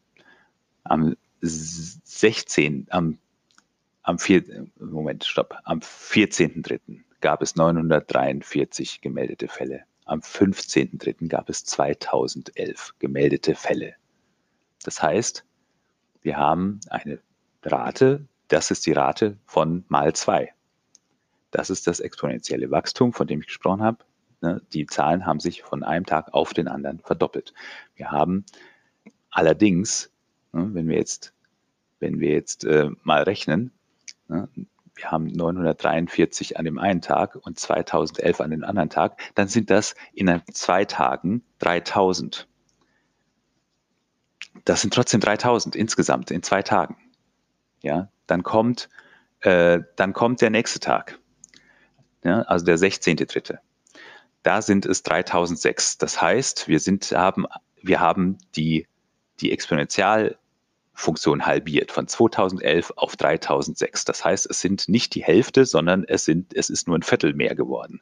Am 0.85 1.17
16, 1.41 2.87
am, 2.91 3.19
am 4.03 4.21
4, 4.21 4.69
Moment, 4.79 5.25
stopp, 5.25 5.57
am 5.65 5.81
14.03. 5.81 7.01
gab 7.21 7.43
es 7.43 7.57
943 7.57 9.01
gemeldete 9.01 9.49
Fälle. 9.49 9.83
Am 10.05 10.21
15.03. 10.21 11.27
gab 11.27 11.51
es 11.51 11.65
2011 11.65 12.95
gemeldete 13.01 13.57
Fälle. 13.57 13.97
Das 14.85 15.03
heißt, 15.03 15.45
wir 16.23 16.37
haben 16.37 16.79
eine 16.91 17.19
Rate, 17.65 18.29
das 18.47 18.71
ist 18.71 18.87
die 18.87 18.93
Rate 18.93 19.37
von 19.47 19.85
mal 19.89 20.13
zwei. 20.13 20.55
Das 21.53 21.71
ist 21.71 21.87
das 21.87 22.01
exponentielle 22.01 22.71
Wachstum, 22.73 23.13
von 23.13 23.29
dem 23.29 23.41
ich 23.41 23.47
gesprochen 23.47 23.83
habe. 23.83 23.99
Ne, 24.41 24.61
die 24.73 24.87
Zahlen 24.87 25.25
haben 25.25 25.39
sich 25.39 25.63
von 25.63 25.85
einem 25.85 26.05
Tag 26.05 26.35
auf 26.35 26.53
den 26.53 26.67
anderen 26.67 26.99
verdoppelt. 26.99 27.55
Wir 27.95 28.11
haben 28.11 28.45
allerdings, 29.31 30.11
ne, 30.53 30.69
wenn 30.73 30.89
wir 30.89 30.97
jetzt, 30.97 31.33
wenn 32.01 32.19
wir 32.19 32.31
jetzt 32.31 32.65
äh, 32.65 32.91
mal 33.05 33.23
rechnen, 33.23 33.71
ne, 34.27 34.49
wir 34.95 35.11
haben 35.11 35.27
943 35.27 36.59
an 36.59 36.65
dem 36.65 36.79
einen 36.79 37.03
Tag 37.03 37.37
und 37.37 37.59
2011 37.59 38.41
an 38.41 38.51
dem 38.51 38.65
anderen 38.65 38.91
Tag, 38.91 39.21
dann 39.35 39.49
sind 39.49 39.71
das 39.71 39.95
in 40.13 40.43
zwei 40.53 40.85
Tagen 40.85 41.43
3000. 41.61 42.49
Das 44.65 44.81
sind 44.81 44.93
trotzdem 44.93 45.21
3000 45.21 45.77
insgesamt 45.77 46.31
in 46.31 46.43
zwei 46.43 46.63
Tagen. 46.63 46.97
Ja, 47.83 48.11
dann 48.27 48.43
kommt, 48.43 48.89
äh, 49.41 49.81
dann 49.97 50.13
kommt 50.13 50.41
der 50.41 50.51
nächste 50.51 50.81
Tag. 50.81 51.19
Ja, 52.25 52.43
also 52.43 52.65
der 52.65 52.79
16.3. 52.79 53.59
Da 54.43 54.63
sind 54.63 54.87
es 54.87 55.03
3006. 55.03 55.99
Das 55.99 56.21
heißt, 56.21 56.69
wir 56.69 56.81
sind, 56.81 57.11
haben, 57.13 57.47
wir 57.83 58.01
haben 58.01 58.39
die, 58.57 58.87
die 59.41 59.53
Exponentialfunktion 59.53 61.47
halbiert 61.47 61.93
von 61.93 62.09
2011 62.09 62.93
auf 62.97 63.17
3006. 63.17 64.05
Das 64.05 64.25
heißt, 64.25 64.49
es 64.51 64.61
sind 64.61 64.89
nicht 64.89 65.15
die 65.15 65.23
Hälfte, 65.23 65.65
sondern 65.65 66.05
es 66.05 66.25
sind, 66.25 66.55
es 66.55 66.71
ist 66.71 66.89
nur 66.89 66.99
ein 66.99 67.03
Viertel 67.03 67.35
mehr 67.35 67.55
geworden 67.55 68.01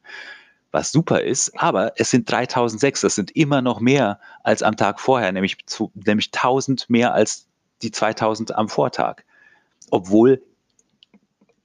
was 0.72 0.92
super 0.92 1.22
ist, 1.22 1.58
aber 1.58 1.92
es 1.96 2.10
sind 2.10 2.30
3006, 2.30 3.00
das 3.00 3.14
sind 3.14 3.30
immer 3.32 3.62
noch 3.62 3.80
mehr 3.80 4.20
als 4.42 4.62
am 4.62 4.76
Tag 4.76 5.00
vorher, 5.00 5.32
nämlich, 5.32 5.58
zu, 5.66 5.90
nämlich 5.94 6.30
1000 6.32 6.88
mehr 6.88 7.12
als 7.14 7.46
die 7.82 7.90
2000 7.90 8.54
am 8.54 8.68
Vortag, 8.68 9.22
obwohl 9.90 10.42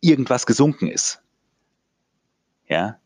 irgendwas 0.02 0.46
gesunken 0.46 0.88
ist. 0.88 1.22
Ja. 2.67 3.00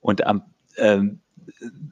Und 0.00 0.26
am, 0.26 0.42
ähm, 0.76 1.20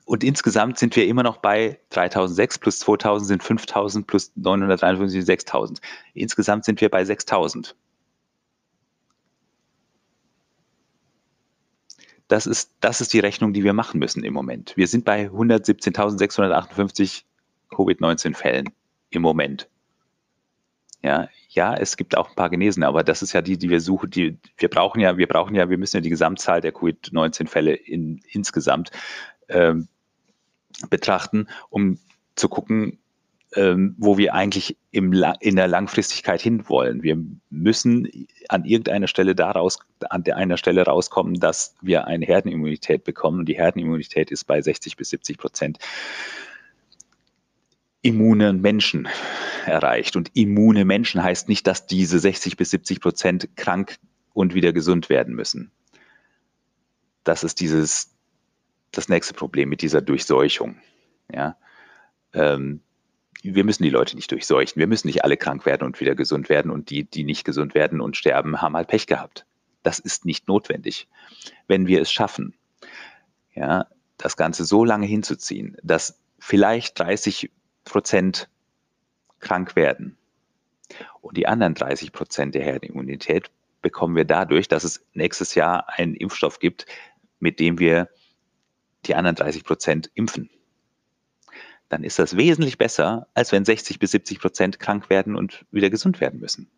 und 0.04 0.24
insgesamt 0.24 0.78
sind 0.78 0.96
wir 0.96 1.06
immer 1.06 1.22
noch 1.22 1.38
bei 1.38 1.78
3006 1.90 2.58
plus 2.58 2.78
2000 2.80 3.28
sind 3.28 3.42
5000 3.42 4.06
plus 4.06 4.32
953 4.36 5.12
sind 5.12 5.26
6000. 5.26 5.80
Insgesamt 6.14 6.64
sind 6.64 6.80
wir 6.80 6.88
bei 6.88 7.04
6000. 7.04 7.76
Das 12.28 12.46
ist, 12.46 12.72
das 12.80 13.00
ist 13.00 13.12
die 13.14 13.20
Rechnung, 13.20 13.52
die 13.54 13.64
wir 13.64 13.72
machen 13.72 13.98
müssen 13.98 14.22
im 14.22 14.34
Moment. 14.34 14.76
Wir 14.76 14.86
sind 14.86 15.04
bei 15.04 15.28
117.658 15.28 17.22
Covid-19-Fällen 17.70 18.68
im 19.10 19.22
Moment. 19.22 19.68
Ja, 21.02 21.28
ja, 21.50 21.74
es 21.74 21.96
gibt 21.96 22.16
auch 22.16 22.28
ein 22.30 22.34
paar 22.34 22.50
Genesene, 22.50 22.86
aber 22.86 23.04
das 23.04 23.22
ist 23.22 23.32
ja 23.32 23.40
die, 23.40 23.56
die 23.56 23.70
wir 23.70 23.80
suchen, 23.80 24.10
die, 24.10 24.38
wir 24.56 24.68
brauchen 24.68 25.00
ja, 25.00 25.16
wir 25.16 25.28
brauchen 25.28 25.54
ja, 25.54 25.70
wir 25.70 25.78
müssen 25.78 25.96
ja 25.96 26.00
die 26.00 26.10
Gesamtzahl 26.10 26.60
der 26.60 26.72
Covid-19-Fälle 26.72 27.74
in, 27.74 28.20
insgesamt 28.30 28.90
ähm, 29.48 29.88
betrachten, 30.90 31.48
um 31.70 31.98
zu 32.34 32.48
gucken, 32.48 32.98
ähm, 33.54 33.94
wo 33.98 34.18
wir 34.18 34.34
eigentlich 34.34 34.76
im, 34.90 35.12
in 35.40 35.56
der 35.56 35.68
Langfristigkeit 35.68 36.40
hinwollen. 36.40 37.02
Wir 37.02 37.16
müssen 37.48 38.26
an 38.48 38.64
irgendeiner 38.64 39.06
Stelle 39.06 39.34
daraus, 39.34 39.78
an 40.10 40.24
der 40.24 40.36
einer 40.36 40.58
Stelle 40.58 40.82
rauskommen, 40.82 41.34
dass 41.40 41.74
wir 41.80 42.06
eine 42.06 42.26
Herdenimmunität 42.26 43.04
bekommen. 43.04 43.40
Und 43.40 43.48
die 43.48 43.56
Herdenimmunität 43.56 44.30
ist 44.30 44.44
bei 44.44 44.60
60 44.60 44.96
bis 44.96 45.10
70 45.10 45.38
Prozent 45.38 45.78
immune 48.02 48.52
Menschen 48.52 49.08
erreicht. 49.66 50.16
Und 50.16 50.30
immune 50.34 50.84
Menschen 50.84 51.22
heißt 51.22 51.48
nicht, 51.48 51.66
dass 51.66 51.86
diese 51.86 52.18
60 52.18 52.56
bis 52.56 52.70
70 52.70 53.00
Prozent 53.00 53.56
krank 53.56 53.96
und 54.32 54.54
wieder 54.54 54.72
gesund 54.72 55.08
werden 55.08 55.34
müssen. 55.34 55.70
Das 57.24 57.44
ist 57.44 57.60
dieses, 57.60 58.14
das 58.92 59.08
nächste 59.08 59.34
Problem 59.34 59.68
mit 59.68 59.82
dieser 59.82 60.00
Durchseuchung. 60.00 60.76
Ja. 61.32 61.56
Ähm, 62.32 62.80
wir 63.42 63.64
müssen 63.64 63.82
die 63.82 63.90
Leute 63.90 64.16
nicht 64.16 64.30
durchseuchen. 64.30 64.80
Wir 64.80 64.86
müssen 64.86 65.06
nicht 65.06 65.24
alle 65.24 65.36
krank 65.36 65.64
werden 65.66 65.84
und 65.84 66.00
wieder 66.00 66.14
gesund 66.14 66.48
werden 66.48 66.70
und 66.70 66.90
die, 66.90 67.04
die 67.04 67.24
nicht 67.24 67.44
gesund 67.44 67.74
werden 67.74 68.00
und 68.00 68.16
sterben, 68.16 68.60
haben 68.60 68.76
halt 68.76 68.88
Pech 68.88 69.06
gehabt. 69.06 69.46
Das 69.82 69.98
ist 69.98 70.24
nicht 70.24 70.48
notwendig. 70.48 71.08
Wenn 71.66 71.86
wir 71.86 72.00
es 72.00 72.10
schaffen, 72.10 72.54
ja, 73.54 73.86
das 74.16 74.36
Ganze 74.36 74.64
so 74.64 74.84
lange 74.84 75.06
hinzuziehen, 75.06 75.76
dass 75.82 76.20
vielleicht 76.38 76.98
30 76.98 77.50
Prozent 77.90 78.49
krank 79.40 79.76
werden 79.76 80.16
und 81.21 81.37
die 81.37 81.47
anderen 81.47 81.75
30 81.75 82.12
Prozent 82.12 82.54
der 82.54 82.62
Herdenimmunität 82.62 83.50
bekommen 83.83 84.16
wir 84.16 84.25
dadurch, 84.25 84.68
dass 84.68 84.85
es 84.85 85.04
nächstes 85.14 85.54
Jahr 85.54 85.88
einen 85.88 86.14
Impfstoff 86.14 86.59
gibt, 86.59 86.87
mit 87.38 87.61
dem 87.61 87.78
wir 87.78 88.09
die 89.07 89.14
anderen 89.14 89.37
30 89.37 89.64
Prozent 89.64 90.11
impfen 90.14 90.50
dann 91.88 92.04
ist 92.04 92.18
das 92.18 92.37
wesentlich 92.37 92.78
besser, 92.78 93.28
als 93.35 93.52
wenn 93.52 93.64
60 93.64 93.99
bis 93.99 94.11
70 94.11 94.40
Prozent 94.40 94.78
krank 94.78 95.09
werden 95.11 95.37
und 95.37 95.64
wieder 95.71 95.90
gesund 95.90 96.21
werden 96.21 96.38
müssen. 96.38 96.71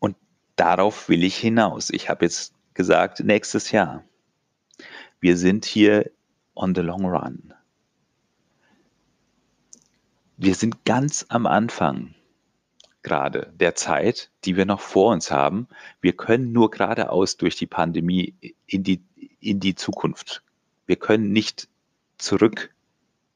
Und 0.00 0.16
darauf 0.56 1.08
will 1.08 1.22
ich 1.22 1.36
hinaus. 1.36 1.90
Ich 1.90 2.08
habe 2.10 2.24
jetzt 2.24 2.54
gesagt, 2.74 3.20
nächstes 3.20 3.70
Jahr. 3.70 4.04
Wir 5.22 5.36
sind 5.36 5.64
hier 5.64 6.10
on 6.56 6.74
the 6.74 6.80
long 6.80 7.04
run. 7.04 7.54
Wir 10.36 10.56
sind 10.56 10.84
ganz 10.84 11.24
am 11.28 11.46
Anfang 11.46 12.16
gerade 13.04 13.52
der 13.54 13.76
Zeit, 13.76 14.32
die 14.44 14.56
wir 14.56 14.66
noch 14.66 14.80
vor 14.80 15.12
uns 15.12 15.30
haben. 15.30 15.68
Wir 16.00 16.14
können 16.14 16.50
nur 16.50 16.72
geradeaus 16.72 17.36
durch 17.36 17.54
die 17.54 17.68
Pandemie 17.68 18.34
in 18.66 18.82
die 18.82 19.04
in 19.38 19.60
die 19.60 19.76
Zukunft. 19.76 20.42
Wir 20.86 20.96
können 20.96 21.30
nicht 21.30 21.68
zurück 22.18 22.74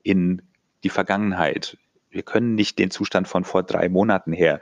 in 0.02 0.42
die 0.82 0.90
Vergangenheit. 0.90 1.78
Wir 2.10 2.24
können 2.24 2.56
nicht 2.56 2.80
den 2.80 2.90
Zustand 2.90 3.28
von 3.28 3.44
vor 3.44 3.62
drei 3.62 3.88
Monaten 3.88 4.32
her 4.32 4.60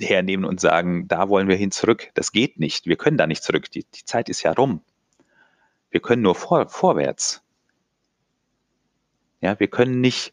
hernehmen 0.00 0.46
und 0.46 0.58
sagen, 0.58 1.06
da 1.06 1.28
wollen 1.28 1.48
wir 1.48 1.56
hin 1.56 1.70
zurück. 1.70 2.10
Das 2.14 2.32
geht 2.32 2.58
nicht. 2.58 2.86
Wir 2.86 2.96
können 2.96 3.18
da 3.18 3.26
nicht 3.26 3.42
zurück. 3.42 3.70
Die, 3.70 3.84
die 3.84 4.06
Zeit 4.06 4.30
ist 4.30 4.42
ja 4.42 4.52
rum. 4.52 4.80
Wir 5.92 6.00
können 6.00 6.22
nur 6.22 6.34
vor, 6.34 6.68
vorwärts. 6.68 7.44
Ja, 9.42 9.60
wir 9.60 9.68
können 9.68 10.00
nicht, 10.00 10.32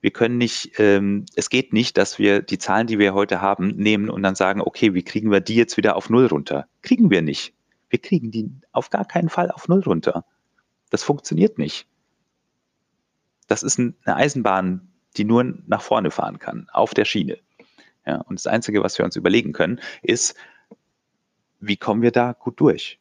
wir 0.00 0.10
können 0.10 0.36
nicht, 0.36 0.78
ähm, 0.78 1.26
es 1.36 1.48
geht 1.48 1.72
nicht, 1.72 1.96
dass 1.96 2.18
wir 2.18 2.42
die 2.42 2.58
Zahlen, 2.58 2.88
die 2.88 2.98
wir 2.98 3.14
heute 3.14 3.40
haben, 3.40 3.68
nehmen 3.76 4.10
und 4.10 4.22
dann 4.22 4.34
sagen, 4.34 4.60
okay, 4.60 4.92
wie 4.92 5.04
kriegen 5.04 5.30
wir 5.30 5.40
die 5.40 5.54
jetzt 5.54 5.76
wieder 5.76 5.96
auf 5.96 6.10
Null 6.10 6.26
runter? 6.26 6.66
Kriegen 6.82 7.08
wir 7.08 7.22
nicht. 7.22 7.54
Wir 7.88 8.00
kriegen 8.00 8.30
die 8.30 8.50
auf 8.72 8.90
gar 8.90 9.04
keinen 9.04 9.28
Fall 9.28 9.50
auf 9.50 9.68
Null 9.68 9.80
runter. 9.80 10.24
Das 10.90 11.04
funktioniert 11.04 11.58
nicht. 11.58 11.86
Das 13.46 13.62
ist 13.62 13.78
eine 13.78 13.94
Eisenbahn, 14.06 14.88
die 15.16 15.24
nur 15.24 15.44
nach 15.66 15.82
vorne 15.82 16.10
fahren 16.10 16.38
kann, 16.38 16.68
auf 16.72 16.94
der 16.94 17.04
Schiene. 17.04 17.38
Ja, 18.06 18.16
und 18.22 18.38
das 18.38 18.46
Einzige, 18.46 18.82
was 18.82 18.98
wir 18.98 19.04
uns 19.04 19.16
überlegen 19.16 19.52
können, 19.52 19.80
ist, 20.02 20.34
wie 21.60 21.76
kommen 21.76 22.02
wir 22.02 22.10
da 22.10 22.32
gut 22.32 22.58
durch? 22.58 22.99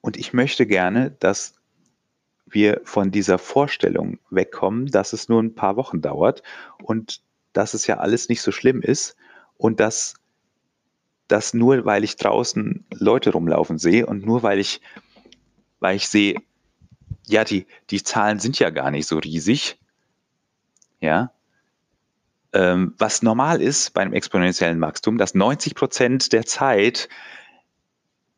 Und 0.00 0.16
ich 0.16 0.32
möchte 0.32 0.66
gerne, 0.66 1.10
dass 1.10 1.54
wir 2.46 2.80
von 2.84 3.10
dieser 3.10 3.38
Vorstellung 3.38 4.18
wegkommen, 4.30 4.86
dass 4.86 5.12
es 5.12 5.28
nur 5.28 5.42
ein 5.42 5.54
paar 5.54 5.76
Wochen 5.76 6.00
dauert 6.00 6.42
und 6.82 7.22
dass 7.52 7.74
es 7.74 7.86
ja 7.86 7.98
alles 7.98 8.28
nicht 8.28 8.42
so 8.42 8.52
schlimm 8.52 8.82
ist 8.82 9.16
und 9.56 9.80
dass 9.80 10.14
dass 11.30 11.54
nur 11.54 11.84
weil 11.84 12.02
ich 12.02 12.16
draußen 12.16 12.84
Leute 12.92 13.30
rumlaufen 13.30 13.78
sehe 13.78 14.04
und 14.04 14.26
nur 14.26 14.42
weil 14.42 14.58
ich, 14.58 14.80
weil 15.78 15.94
ich 15.94 16.08
sehe, 16.08 16.34
ja, 17.26 17.44
die, 17.44 17.66
die 17.90 18.02
Zahlen 18.02 18.40
sind 18.40 18.58
ja 18.58 18.70
gar 18.70 18.90
nicht 18.90 19.06
so 19.06 19.18
riesig, 19.18 19.78
ja, 21.00 21.32
ähm, 22.52 22.94
was 22.98 23.22
normal 23.22 23.62
ist 23.62 23.94
bei 23.94 24.00
einem 24.00 24.12
exponentiellen 24.12 24.80
Wachstum, 24.80 25.18
dass 25.18 25.34
90 25.34 25.76
Prozent 25.76 26.32
der 26.32 26.46
Zeit 26.46 27.08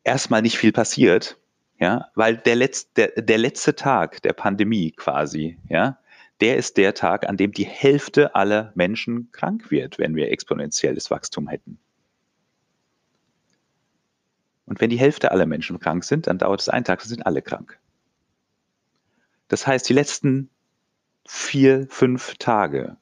erstmal 0.03 0.43
nicht 0.43 0.59
viel 0.59 0.71
passiert, 0.71 1.39
Ja, 1.83 2.09
weil 2.15 2.37
der 2.37 2.55
letzte, 2.55 2.93
der, 2.95 3.23
der 3.23 3.37
letzte 3.37 3.75
Tag 3.75 4.21
der 4.21 4.31
Pandemie 4.31 4.91
quasi, 4.91 5.59
ja, 5.67 5.99
der 6.39 6.55
ist 6.55 6.77
der 6.77 6.93
Tag, 6.93 7.27
an 7.27 7.35
dem 7.35 7.51
die 7.51 7.65
Hälfte 7.65 8.35
aller 8.35 8.71
Menschen 8.73 9.33
krank 9.33 9.69
wird, 9.69 9.99
wenn 9.99 10.15
wir 10.15 10.31
exponentielles 10.31 11.11
Wachstum 11.11 11.49
hätten. 11.49 11.77
Und 14.65 14.79
wenn 14.79 14.89
die 14.89 14.97
Hälfte 14.97 15.31
aller 15.31 15.45
Menschen 15.45 15.77
krank 15.81 16.05
sind, 16.05 16.27
dann 16.27 16.37
dauert 16.37 16.61
es 16.61 16.69
einen 16.69 16.85
Tag, 16.85 16.99
dann 16.99 17.09
sind 17.09 17.25
alle 17.25 17.41
krank. 17.41 17.77
Das 19.49 19.67
heißt, 19.67 19.89
die 19.89 19.93
letzten 19.93 20.49
vier, 21.27 21.87
fünf 21.89 22.35
Tage 22.37 22.95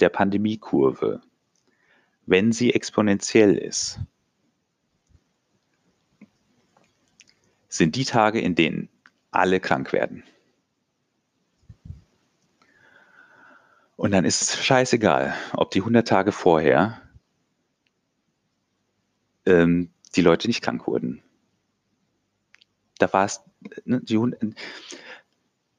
der 0.00 0.08
Pandemiekurve, 0.08 1.20
wenn 2.24 2.52
sie 2.52 2.72
exponentiell 2.72 3.54
ist, 3.54 4.00
sind 7.68 7.96
die 7.96 8.04
Tage, 8.04 8.40
in 8.40 8.54
denen 8.54 8.88
alle 9.30 9.60
krank 9.60 9.92
werden. 9.92 10.22
Und 13.96 14.10
dann 14.10 14.24
ist 14.24 14.42
es 14.42 14.64
scheißegal, 14.64 15.34
ob 15.54 15.70
die 15.70 15.80
100 15.80 16.06
Tage 16.06 16.32
vorher 16.32 17.00
ähm, 19.46 19.90
die 20.14 20.20
Leute 20.20 20.48
nicht 20.48 20.62
krank 20.62 20.86
wurden. 20.86 21.22
Da 22.98 23.12
war 23.12 23.24
es 23.24 23.40
ne, 23.84 24.02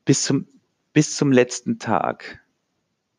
bis, 0.06 0.24
zum, 0.24 0.48
bis 0.94 1.16
zum 1.16 1.32
letzten 1.32 1.78
Tag, 1.78 2.42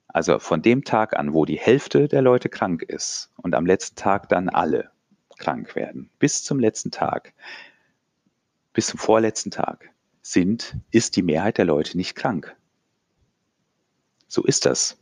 also 0.09 0.39
von 0.41 0.63
dem 0.63 0.85
Tag 0.85 1.17
an, 1.17 1.33
wo 1.33 1.45
die 1.45 1.59
Hälfte 1.59 2.09
der 2.09 2.23
Leute 2.23 2.49
krank 2.49 2.83
ist 2.83 3.31
und 3.37 3.55
am 3.55 3.67
letzten 3.67 3.97
Tag 3.97 4.29
dann 4.29 4.49
alle 4.49 4.91
krank 5.39 5.77
werden, 5.77 6.11
bis 6.19 6.43
zum 6.43 6.59
letzten 6.59 6.91
Tag, 6.91 7.35
bis 8.79 8.87
zum 8.87 9.01
vorletzten 9.01 9.51
Tag, 9.51 9.91
sind, 10.23 10.77
ist 10.93 11.17
die 11.17 11.23
Mehrheit 11.23 11.59
der 11.59 11.65
Leute 11.65 11.97
nicht 11.97 12.15
krank. 12.15 12.57
So 14.29 14.45
ist 14.45 14.67
das. 14.67 14.97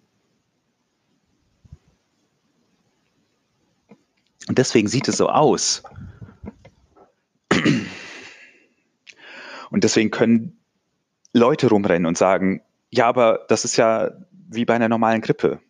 Und 4.49 4.56
deswegen 4.56 4.88
sieht 4.88 5.09
es 5.09 5.18
so 5.18 5.28
aus. 5.28 5.83
Und 9.71 9.85
deswegen 9.85 10.11
können 10.11 10.59
Leute 11.35 11.68
rumrennen 11.68 12.06
und 12.06 12.16
sagen, 12.16 12.62
ja, 12.88 13.06
aber 13.06 13.45
das 13.50 13.66
ist 13.66 13.76
ja 13.76 14.11
wie 14.30 14.64
bei 14.64 14.75
einer 14.75 14.88
normalen 14.88 15.21
Grippe. 15.21 15.61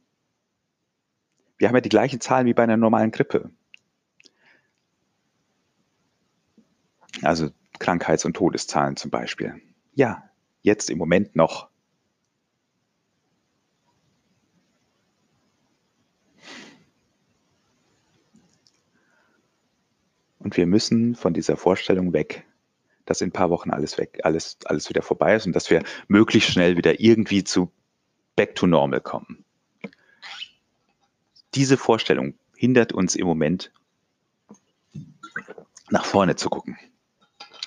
Wir 1.59 1.67
haben 1.67 1.75
ja 1.75 1.81
die 1.81 1.89
gleichen 1.89 2.21
Zahlen 2.21 2.47
wie 2.47 2.55
bei 2.55 2.63
einer 2.63 2.77
normalen 2.77 3.11
Grippe. 3.11 3.51
Also 7.23 7.51
Krankheits- 7.79 8.25
und 8.25 8.35
Todeszahlen 8.35 8.97
zum 8.97 9.11
Beispiel. 9.11 9.61
Ja, 9.95 10.29
jetzt 10.63 10.91
im 10.91 10.99
Moment 10.99 11.37
noch. 11.37 11.69
Und 20.39 20.57
wir 20.57 20.67
müssen 20.67 21.17
von 21.17 21.35
dieser 21.35 21.57
Vorstellung 21.57 22.13
weg, 22.13 22.47
dass 23.05 23.21
in 23.21 23.29
ein 23.29 23.33
paar 23.33 23.51
Wochen 23.51 23.71
alles 23.71 23.99
weg, 23.99 24.21
alles, 24.23 24.59
alles 24.65 24.89
wieder 24.89 25.03
vorbei 25.03 25.35
ist 25.35 25.47
und 25.47 25.55
dass 25.55 25.71
wir 25.71 25.83
möglichst 26.07 26.51
schnell 26.51 26.77
wieder 26.77 27.01
irgendwie 27.01 27.43
zu 27.43 27.73
back 28.37 28.55
to 28.55 28.67
normal 28.67 29.01
kommen. 29.01 29.45
Diese 31.55 31.77
Vorstellung 31.77 32.35
hindert 32.57 32.93
uns 32.93 33.17
im 33.17 33.27
Moment, 33.27 33.73
nach 35.91 36.05
vorne 36.05 36.37
zu 36.37 36.49
gucken 36.49 36.77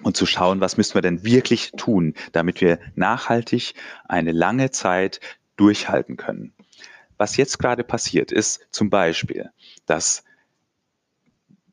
und 0.04 0.18
zu 0.18 0.26
schauen, 0.26 0.62
was 0.62 0.78
müssen 0.78 0.96
wir 0.96 1.02
denn 1.02 1.24
wirklich 1.24 1.72
tun, 1.78 2.14
damit 2.32 2.62
wir 2.62 2.80
nachhaltig 2.96 3.74
eine 4.08 4.32
lange 4.32 4.72
Zeit 4.72 5.20
durchhalten 5.56 6.18
können. 6.18 6.54
Was 7.18 7.38
jetzt 7.38 7.60
gerade 7.60 7.84
passiert 7.84 8.32
ist 8.32 8.68
zum 8.72 8.90
Beispiel, 8.90 9.50
dass 9.86 10.24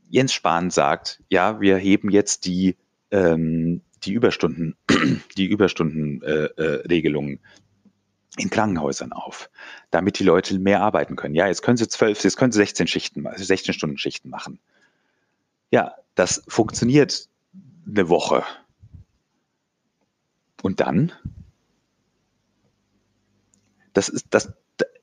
Jens 0.08 0.32
Spahn 0.32 0.70
sagt, 0.70 1.22
ja, 1.28 1.60
wir 1.60 1.76
heben 1.76 2.10
jetzt 2.10 2.46
die, 2.46 2.76
ähm, 3.10 3.82
die 4.04 4.12
Überstunden, 4.12 4.76
die 5.36 5.46
Überstundenregelungen 5.46 7.34
äh, 7.34 7.36
äh, 7.36 7.38
in 8.38 8.50
Krankenhäusern 8.50 9.12
auf, 9.12 9.50
damit 9.90 10.18
die 10.18 10.24
Leute 10.24 10.58
mehr 10.58 10.80
arbeiten 10.82 11.16
können. 11.16 11.34
Ja, 11.34 11.46
jetzt 11.46 11.62
können 11.62 11.76
sie 11.76 11.88
zwölf, 11.88 12.22
jetzt 12.22 12.36
können 12.36 12.52
sie 12.52 12.58
16 12.58 12.86
Schichten, 12.86 13.26
16 13.34 13.72
Stunden 13.72 13.98
Schichten 13.98 14.28
machen. 14.28 14.58
Ja, 15.70 15.94
das 16.14 16.42
funktioniert 16.46 17.28
eine 17.86 18.08
Woche. 18.08 18.44
Und 20.62 20.80
dann? 20.80 21.12
Das 23.92 24.08
ist, 24.08 24.26
das, 24.30 24.52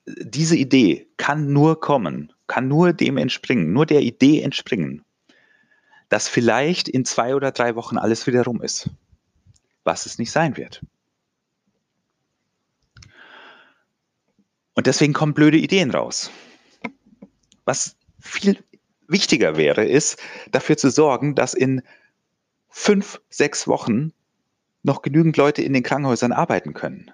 diese 0.05 0.55
Idee 0.55 1.07
kann 1.17 1.53
nur 1.53 1.79
kommen, 1.79 2.33
kann 2.47 2.67
nur 2.67 2.93
dem 2.93 3.17
entspringen, 3.17 3.73
nur 3.73 3.85
der 3.85 4.01
Idee 4.01 4.41
entspringen, 4.41 5.03
dass 6.09 6.27
vielleicht 6.27 6.89
in 6.89 7.05
zwei 7.05 7.35
oder 7.35 7.51
drei 7.51 7.75
Wochen 7.75 7.97
alles 7.97 8.27
wieder 8.27 8.43
rum 8.43 8.61
ist, 8.61 8.89
was 9.83 10.05
es 10.05 10.19
nicht 10.19 10.31
sein 10.31 10.57
wird. 10.57 10.81
Und 14.75 14.87
deswegen 14.87 15.13
kommen 15.13 15.33
blöde 15.33 15.57
Ideen 15.57 15.91
raus. 15.91 16.31
Was 17.65 17.95
viel 18.19 18.63
wichtiger 19.07 19.55
wäre, 19.55 19.85
ist 19.85 20.21
dafür 20.51 20.77
zu 20.77 20.89
sorgen, 20.89 21.35
dass 21.35 21.53
in 21.53 21.83
fünf, 22.73 23.21
sechs 23.29 23.67
Wochen 23.67 24.12
noch 24.81 25.03
genügend 25.03 25.38
Leute 25.38 25.62
in 25.62 25.73
den 25.73 25.83
Krankenhäusern 25.83 26.31
arbeiten 26.31 26.73
können, 26.73 27.12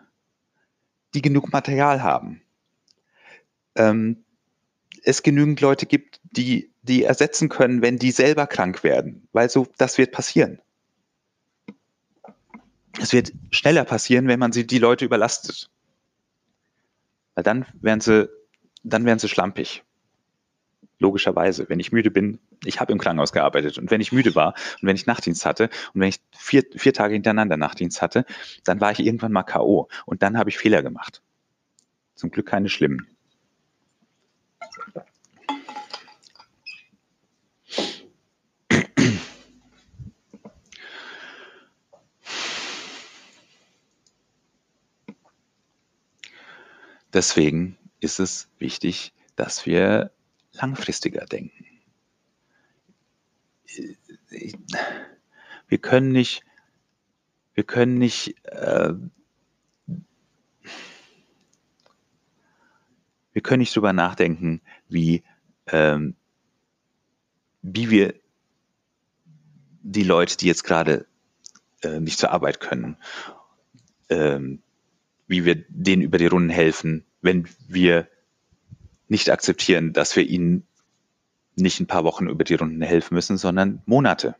die 1.14 1.22
genug 1.22 1.52
Material 1.52 2.02
haben, 2.02 2.42
ähm, 3.76 4.24
es 5.04 5.22
genügend 5.22 5.62
Leute 5.62 5.86
gibt, 5.86 6.22
die 6.24 6.72
die 6.82 7.04
ersetzen 7.04 7.50
können, 7.50 7.82
wenn 7.82 7.98
die 7.98 8.12
selber 8.12 8.48
krank 8.48 8.84
werden, 8.84 9.28
weil 9.34 9.50
so 9.50 9.68
das 9.78 9.98
wird 9.98 10.12
passieren. 10.12 10.62
Es 13.00 13.14
wird 13.14 13.34
schneller 13.52 13.86
passieren, 13.86 14.28
wenn 14.28 14.40
man 14.40 14.52
sie 14.52 14.66
die 14.66 14.80
Leute 14.80 15.06
überlastet. 15.06 15.70
Weil 17.36 17.44
dann 17.44 17.66
werden 17.82 18.02
sie, 18.02 18.30
dann 18.84 19.06
werden 19.06 19.20
sie 19.20 19.30
schlampig. 19.30 19.84
Logischerweise. 21.00 21.68
Wenn 21.70 21.80
ich 21.80 21.94
müde 21.94 22.12
bin, 22.12 22.40
ich 22.66 22.82
habe 22.82 22.92
im 22.92 23.00
Krankenhaus 23.00 23.32
gearbeitet 23.32 23.78
und 23.78 23.90
wenn 23.90 24.02
ich 24.02 24.12
müde 24.12 24.36
war 24.36 24.54
und 24.82 24.88
wenn 24.88 24.96
ich 24.96 25.06
Nachtdienst 25.06 25.46
hatte 25.46 25.70
und 25.94 26.02
wenn 26.02 26.10
ich 26.10 26.20
vier, 26.36 26.64
vier 26.76 26.94
Tage 26.94 27.14
hintereinander 27.14 27.56
Nachtdienst 27.56 28.02
hatte, 28.02 28.26
dann 28.66 28.82
war 28.82 28.92
ich 28.92 29.00
irgendwann 29.00 29.32
mal 29.32 29.44
K.O. 29.44 29.88
und 30.06 30.22
dann 30.22 30.38
habe 30.38 30.50
ich 30.50 30.58
Fehler 30.58 30.84
gemacht. 30.84 31.22
Zum 32.16 32.32
Glück 32.32 32.48
keine 32.48 32.68
schlimmen. 32.68 33.08
Deswegen 47.14 47.78
ist 48.02 48.20
es 48.20 48.50
wichtig, 48.60 49.14
dass 49.36 49.66
wir 49.66 50.12
langfristiger 50.62 51.26
denken. 51.26 51.66
Wir 55.68 55.78
können 55.78 56.12
nicht, 56.12 56.44
wir 57.54 57.64
können 57.64 57.98
nicht 57.98 58.36
äh, 58.46 58.94
wir 63.40 63.42
können 63.42 63.60
nicht 63.60 63.76
drüber 63.76 63.94
nachdenken, 63.94 64.62
wie, 64.90 65.24
ähm, 65.68 66.16
wie 67.62 67.90
wir 67.90 68.16
die 69.82 70.04
Leute, 70.04 70.36
die 70.36 70.48
jetzt 70.48 70.64
gerade 70.64 71.08
äh, 71.84 72.02
nicht 72.02 72.20
zur 72.20 72.32
Arbeit 72.32 72.60
können, 72.60 72.98
ähm, 74.10 74.62
wie 75.28 75.46
wir 75.46 75.64
denen 75.70 76.02
über 76.02 76.18
die 76.18 76.28
Runden 76.28 76.50
helfen, 76.50 77.06
wenn 77.22 77.48
wir 77.68 78.10
nicht 79.10 79.30
akzeptieren, 79.30 79.94
dass 79.94 80.16
wir 80.16 80.24
ihnen 80.24 80.66
nicht 81.56 81.80
ein 81.80 81.88
paar 81.88 82.04
Wochen 82.04 82.28
über 82.28 82.44
die 82.44 82.56
Runden 82.56 82.82
helfen 82.82 83.16
müssen, 83.16 83.38
sondern 83.38 83.82
Monate. 83.86 84.36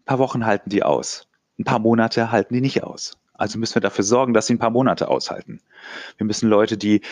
Ein 0.00 0.04
paar 0.06 0.18
Wochen 0.18 0.44
halten 0.44 0.70
die 0.70 0.82
aus. 0.82 1.28
Ein 1.58 1.64
paar 1.64 1.78
Monate 1.78 2.32
halten 2.32 2.54
die 2.54 2.60
nicht 2.60 2.82
aus. 2.82 3.18
Also 3.34 3.58
müssen 3.58 3.76
wir 3.76 3.82
dafür 3.82 4.04
sorgen, 4.04 4.34
dass 4.34 4.46
sie 4.46 4.54
ein 4.54 4.58
paar 4.58 4.70
Monate 4.70 5.08
aushalten. 5.08 5.60
Wir 6.16 6.26
müssen 6.26 6.48
Leute, 6.48 6.76
die 6.76 7.02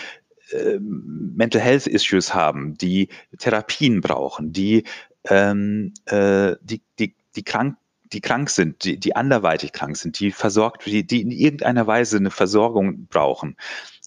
äh, 0.51 0.79
Mental 0.81 1.61
Health 1.61 1.87
Issues 1.87 2.35
haben, 2.35 2.77
die 2.77 3.09
Therapien 3.38 4.01
brauchen, 4.01 4.53
die, 4.53 4.85
ähm, 5.25 5.92
äh, 6.07 6.57
die, 6.62 6.83
die, 6.99 7.14
die 7.37 7.42
krank 7.42 7.77
die 8.12 8.20
krank 8.20 8.51
sind, 8.51 8.85
die, 8.85 8.99
die 8.99 9.14
anderweitig 9.14 9.73
krank 9.73 9.96
sind, 9.96 10.18
die 10.18 10.33
versorgt, 10.33 10.85
die, 10.87 11.07
die 11.07 11.20
in 11.20 11.31
irgendeiner 11.31 11.87
Weise 11.87 12.16
eine 12.16 12.33
Versorgung 12.33 13.07
brauchen, 13.07 13.57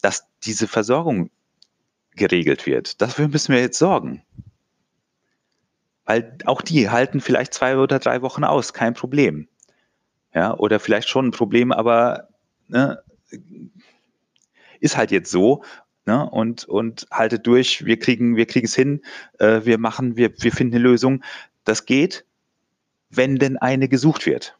dass 0.01 0.27
diese 0.43 0.67
Versorgung 0.67 1.29
geregelt 2.15 2.65
wird. 2.65 3.01
Dafür 3.01 3.27
müssen 3.27 3.53
wir 3.53 3.61
jetzt 3.61 3.79
sorgen. 3.79 4.23
Weil 6.05 6.37
auch 6.45 6.61
die 6.61 6.89
halten 6.89 7.21
vielleicht 7.21 7.53
zwei 7.53 7.77
oder 7.77 7.99
drei 7.99 8.21
Wochen 8.21 8.43
aus, 8.43 8.73
kein 8.73 8.93
Problem. 8.93 9.47
Ja, 10.33 10.57
oder 10.57 10.79
vielleicht 10.79 11.09
schon 11.09 11.27
ein 11.27 11.31
Problem, 11.31 11.71
aber 11.71 12.27
ne, 12.67 13.01
ist 14.79 14.97
halt 14.97 15.11
jetzt 15.11 15.31
so. 15.31 15.63
Ne, 16.05 16.29
und, 16.29 16.65
und 16.65 17.07
haltet 17.11 17.47
durch, 17.47 17.85
wir 17.85 17.97
kriegen, 17.97 18.35
wir 18.35 18.45
kriegen 18.45 18.65
es 18.65 18.75
hin, 18.75 19.01
äh, 19.39 19.61
wir 19.63 19.77
machen, 19.77 20.17
wir, 20.17 20.33
wir 20.37 20.51
finden 20.51 20.75
eine 20.75 20.83
Lösung. 20.83 21.23
Das 21.63 21.85
geht, 21.85 22.25
wenn 23.09 23.37
denn 23.37 23.57
eine 23.57 23.87
gesucht 23.87 24.25
wird. 24.25 24.57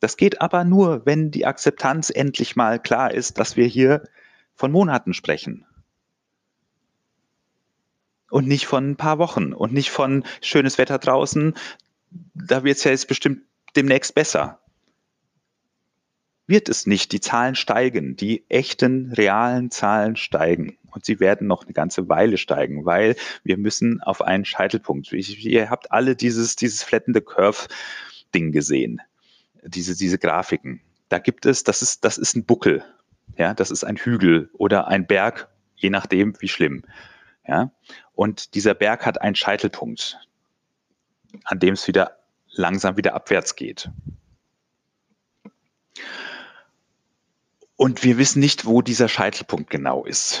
Das 0.00 0.16
geht 0.16 0.40
aber 0.40 0.64
nur, 0.64 1.04
wenn 1.04 1.30
die 1.30 1.44
Akzeptanz 1.44 2.08
endlich 2.08 2.56
mal 2.56 2.80
klar 2.80 3.12
ist, 3.12 3.38
dass 3.38 3.56
wir 3.56 3.66
hier 3.66 4.02
von 4.54 4.72
Monaten 4.72 5.12
sprechen. 5.12 5.66
Und 8.32 8.48
nicht 8.48 8.66
von 8.66 8.90
ein 8.90 8.96
paar 8.96 9.18
Wochen 9.18 9.52
und 9.52 9.72
nicht 9.72 9.90
von 9.90 10.24
schönes 10.40 10.78
Wetter 10.78 10.98
draußen. 10.98 11.54
Da 12.34 12.64
wird 12.64 12.78
es 12.78 12.84
ja 12.84 12.90
jetzt 12.90 13.08
bestimmt 13.08 13.42
demnächst 13.76 14.14
besser. 14.14 14.60
Wird 16.46 16.68
es 16.68 16.86
nicht. 16.86 17.12
Die 17.12 17.20
Zahlen 17.20 17.54
steigen. 17.54 18.16
Die 18.16 18.44
echten, 18.48 19.12
realen 19.12 19.70
Zahlen 19.70 20.16
steigen. 20.16 20.78
Und 20.90 21.04
sie 21.04 21.20
werden 21.20 21.46
noch 21.46 21.64
eine 21.64 21.72
ganze 21.72 22.08
Weile 22.08 22.38
steigen, 22.38 22.84
weil 22.84 23.16
wir 23.44 23.58
müssen 23.58 24.00
auf 24.00 24.22
einen 24.22 24.44
Scheitelpunkt. 24.44 25.12
Ihr 25.12 25.70
habt 25.70 25.92
alle 25.92 26.16
dieses, 26.16 26.56
dieses 26.56 26.82
flattende 26.82 27.20
Curve-Ding 27.20 28.52
gesehen 28.52 29.00
diese, 29.62 29.96
diese 29.96 30.18
Grafiken. 30.18 30.80
Da 31.08 31.18
gibt 31.18 31.46
es, 31.46 31.64
das 31.64 31.82
ist, 31.82 32.04
das 32.04 32.18
ist 32.18 32.36
ein 32.36 32.44
Buckel. 32.44 32.84
Ja, 33.36 33.54
das 33.54 33.70
ist 33.70 33.84
ein 33.84 33.96
Hügel 33.96 34.50
oder 34.52 34.88
ein 34.88 35.06
Berg, 35.06 35.48
je 35.76 35.90
nachdem, 35.90 36.34
wie 36.40 36.48
schlimm. 36.48 36.82
Ja, 37.46 37.72
und 38.14 38.54
dieser 38.54 38.74
Berg 38.74 39.04
hat 39.04 39.20
einen 39.20 39.34
Scheitelpunkt, 39.34 40.18
an 41.44 41.58
dem 41.58 41.74
es 41.74 41.88
wieder 41.88 42.18
langsam 42.50 42.96
wieder 42.96 43.14
abwärts 43.14 43.56
geht. 43.56 43.90
Und 47.76 48.04
wir 48.04 48.16
wissen 48.16 48.38
nicht, 48.38 48.64
wo 48.64 48.80
dieser 48.80 49.08
Scheitelpunkt 49.08 49.70
genau 49.70 50.04
ist. 50.04 50.40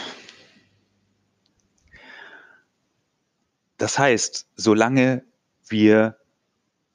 Das 3.78 3.98
heißt, 3.98 4.46
solange 4.54 5.24
wir, 5.66 6.18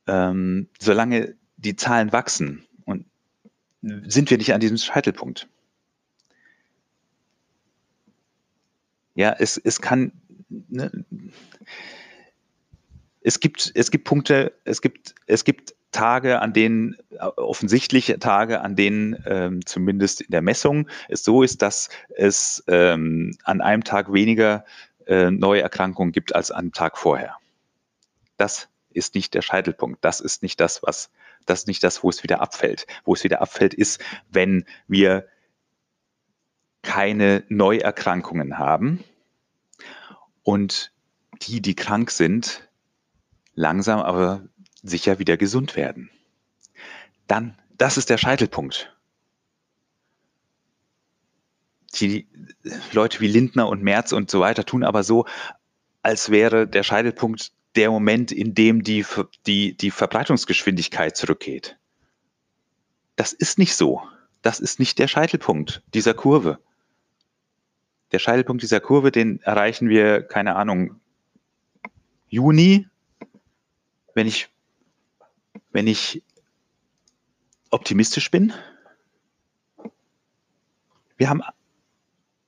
ähm, 0.07 0.69
solange 0.79 1.35
die 1.57 1.75
Zahlen 1.75 2.13
wachsen 2.13 2.65
und 2.85 3.05
sind 3.81 4.29
wir 4.29 4.37
nicht 4.37 4.53
an 4.53 4.61
diesem 4.61 4.77
Scheitelpunkt. 4.77 5.49
Ja, 9.17 9.35
es, 9.39 9.57
es 9.57 9.81
kann, 9.81 10.11
ne, 10.47 10.91
es 13.21 13.39
gibt, 13.39 13.71
es 13.73 13.89
gibt 13.89 14.03
Punkte, 14.03 14.53
es 14.63 14.79
gibt, 14.79 15.15
es 15.25 15.43
gibt 15.43 15.73
Tage, 15.91 16.39
an 16.39 16.53
denen, 16.53 16.95
offensichtliche 17.17 18.19
Tage, 18.19 18.61
an 18.61 18.75
denen 18.75 19.17
ähm, 19.25 19.65
zumindest 19.65 20.21
in 20.21 20.29
der 20.29 20.43
Messung 20.43 20.87
es 21.09 21.23
so 21.23 21.41
ist, 21.41 21.63
dass 21.63 21.89
es 22.09 22.63
ähm, 22.67 23.35
an 23.43 23.59
einem 23.61 23.83
Tag 23.83 24.13
weniger 24.13 24.65
äh, 25.07 25.31
neue 25.31 25.63
Erkrankungen 25.63 26.11
gibt 26.11 26.35
als 26.35 26.51
am 26.51 26.71
Tag 26.71 26.95
vorher. 26.95 27.37
Das 28.37 28.69
ist 28.91 29.15
nicht 29.15 29.33
der 29.33 29.41
Scheitelpunkt. 29.41 30.05
Das 30.05 30.19
ist 30.19 30.43
nicht 30.43 30.59
das, 30.59 30.83
was 30.83 31.09
das 31.47 31.61
ist 31.61 31.67
nicht 31.67 31.83
das, 31.83 32.03
wo 32.03 32.09
es 32.11 32.21
wieder 32.21 32.39
abfällt. 32.39 32.85
Wo 33.03 33.15
es 33.15 33.23
wieder 33.23 33.41
abfällt, 33.41 33.73
ist, 33.73 33.99
wenn 34.29 34.65
wir 34.87 35.27
keine 36.87 37.43
Neuerkrankungen 37.49 38.57
haben 38.57 39.03
und 40.43 40.93
die, 41.41 41.61
die 41.61 41.75
krank 41.75 42.11
sind, 42.11 42.69
langsam 43.55 43.99
aber 43.99 44.47
sicher 44.81 45.19
wieder 45.19 45.35
gesund 45.35 45.75
werden. 45.75 46.09
Dann, 47.27 47.59
das 47.77 47.97
ist 47.97 48.09
der 48.09 48.17
Scheitelpunkt. 48.17 48.95
Die 51.95 52.25
Leute 52.93 53.19
wie 53.19 53.27
Lindner 53.27 53.67
und 53.67 53.83
Merz 53.83 54.13
und 54.13 54.31
so 54.31 54.39
weiter 54.39 54.65
tun 54.65 54.85
aber 54.85 55.03
so, 55.03 55.25
als 56.03 56.29
wäre 56.29 56.69
der 56.69 56.83
Scheitelpunkt 56.83 57.51
der 57.75 57.91
Moment, 57.91 58.31
in 58.31 58.53
dem 58.53 58.81
die, 58.81 59.05
die, 59.45 59.75
die 59.75 59.91
Verbreitungsgeschwindigkeit 59.91 61.17
zurückgeht. 61.17 61.77
Das 63.17 63.33
ist 63.33 63.59
nicht 63.59 63.75
so. 63.75 64.01
Das 64.41 64.61
ist 64.61 64.79
nicht 64.79 64.99
der 64.99 65.09
Scheitelpunkt 65.09 65.83
dieser 65.93 66.13
Kurve. 66.13 66.59
Der 68.11 68.19
Scheitelpunkt 68.19 68.63
dieser 68.63 68.79
Kurve, 68.79 69.11
den 69.11 69.41
erreichen 69.41 69.89
wir, 69.89 70.21
keine 70.21 70.55
Ahnung, 70.55 70.99
Juni, 72.29 72.87
wenn 74.13 74.27
ich, 74.27 74.49
wenn 75.71 75.87
ich 75.87 76.23
optimistisch 77.69 78.31
bin. 78.31 78.53
Wir 81.17 81.29
haben 81.29 81.41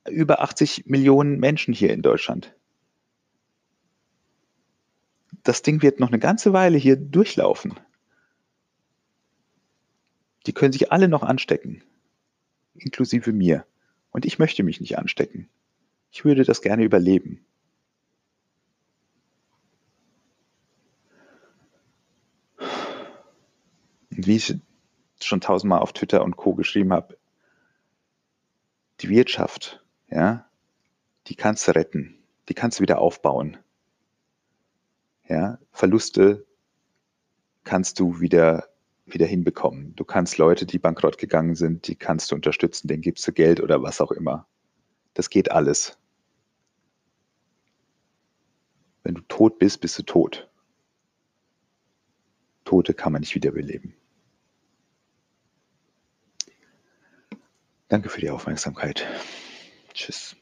über 0.08 0.40
80 0.40 0.86
Millionen 0.86 1.38
Menschen 1.38 1.74
hier 1.74 1.92
in 1.92 2.02
Deutschland 2.02 2.54
das 5.42 5.62
Ding 5.62 5.82
wird 5.82 6.00
noch 6.00 6.08
eine 6.08 6.18
ganze 6.18 6.52
Weile 6.52 6.78
hier 6.78 6.96
durchlaufen. 6.96 7.78
Die 10.46 10.52
können 10.52 10.72
sich 10.72 10.90
alle 10.92 11.08
noch 11.08 11.22
anstecken, 11.22 11.82
inklusive 12.74 13.32
mir. 13.32 13.66
Und 14.10 14.24
ich 14.24 14.38
möchte 14.38 14.62
mich 14.62 14.80
nicht 14.80 14.98
anstecken. 14.98 15.48
Ich 16.10 16.24
würde 16.24 16.44
das 16.44 16.62
gerne 16.62 16.84
überleben. 16.84 17.44
Und 24.10 24.26
wie 24.26 24.36
ich 24.36 24.54
schon 25.22 25.40
tausendmal 25.40 25.80
auf 25.80 25.92
Twitter 25.92 26.24
und 26.24 26.36
Co. 26.36 26.54
geschrieben 26.54 26.92
habe, 26.92 27.16
die 29.00 29.08
Wirtschaft, 29.08 29.82
ja, 30.08 30.46
die 31.26 31.36
kannst 31.36 31.68
du 31.68 31.74
retten, 31.74 32.18
die 32.48 32.54
kannst 32.54 32.78
du 32.78 32.82
wieder 32.82 32.98
aufbauen. 32.98 33.56
Ja, 35.28 35.58
Verluste 35.70 36.44
kannst 37.64 38.00
du 38.00 38.20
wieder, 38.20 38.68
wieder 39.14 39.26
hinbekommen. 39.26 39.94
Du 39.96 40.04
kannst 40.04 40.38
Leute, 40.38 40.66
die 40.66 40.78
bankrott 40.78 41.18
gegangen 41.18 41.54
sind, 41.54 41.86
die 41.86 41.96
kannst 41.96 42.30
du 42.30 42.34
unterstützen, 42.34 42.88
denen 42.88 43.02
gibst 43.02 43.26
du 43.26 43.32
Geld 43.32 43.60
oder 43.60 43.82
was 43.82 44.00
auch 44.00 44.10
immer. 44.10 44.46
Das 45.14 45.30
geht 45.30 45.50
alles. 45.50 45.98
Wenn 49.02 49.14
du 49.14 49.22
tot 49.22 49.58
bist, 49.58 49.80
bist 49.80 49.98
du 49.98 50.02
tot. 50.02 50.50
Tote 52.64 52.94
kann 52.94 53.12
man 53.12 53.20
nicht 53.20 53.34
wiederbeleben. 53.34 53.94
Danke 57.88 58.08
für 58.08 58.20
die 58.20 58.30
Aufmerksamkeit. 58.30 59.04
Tschüss. 59.92 60.36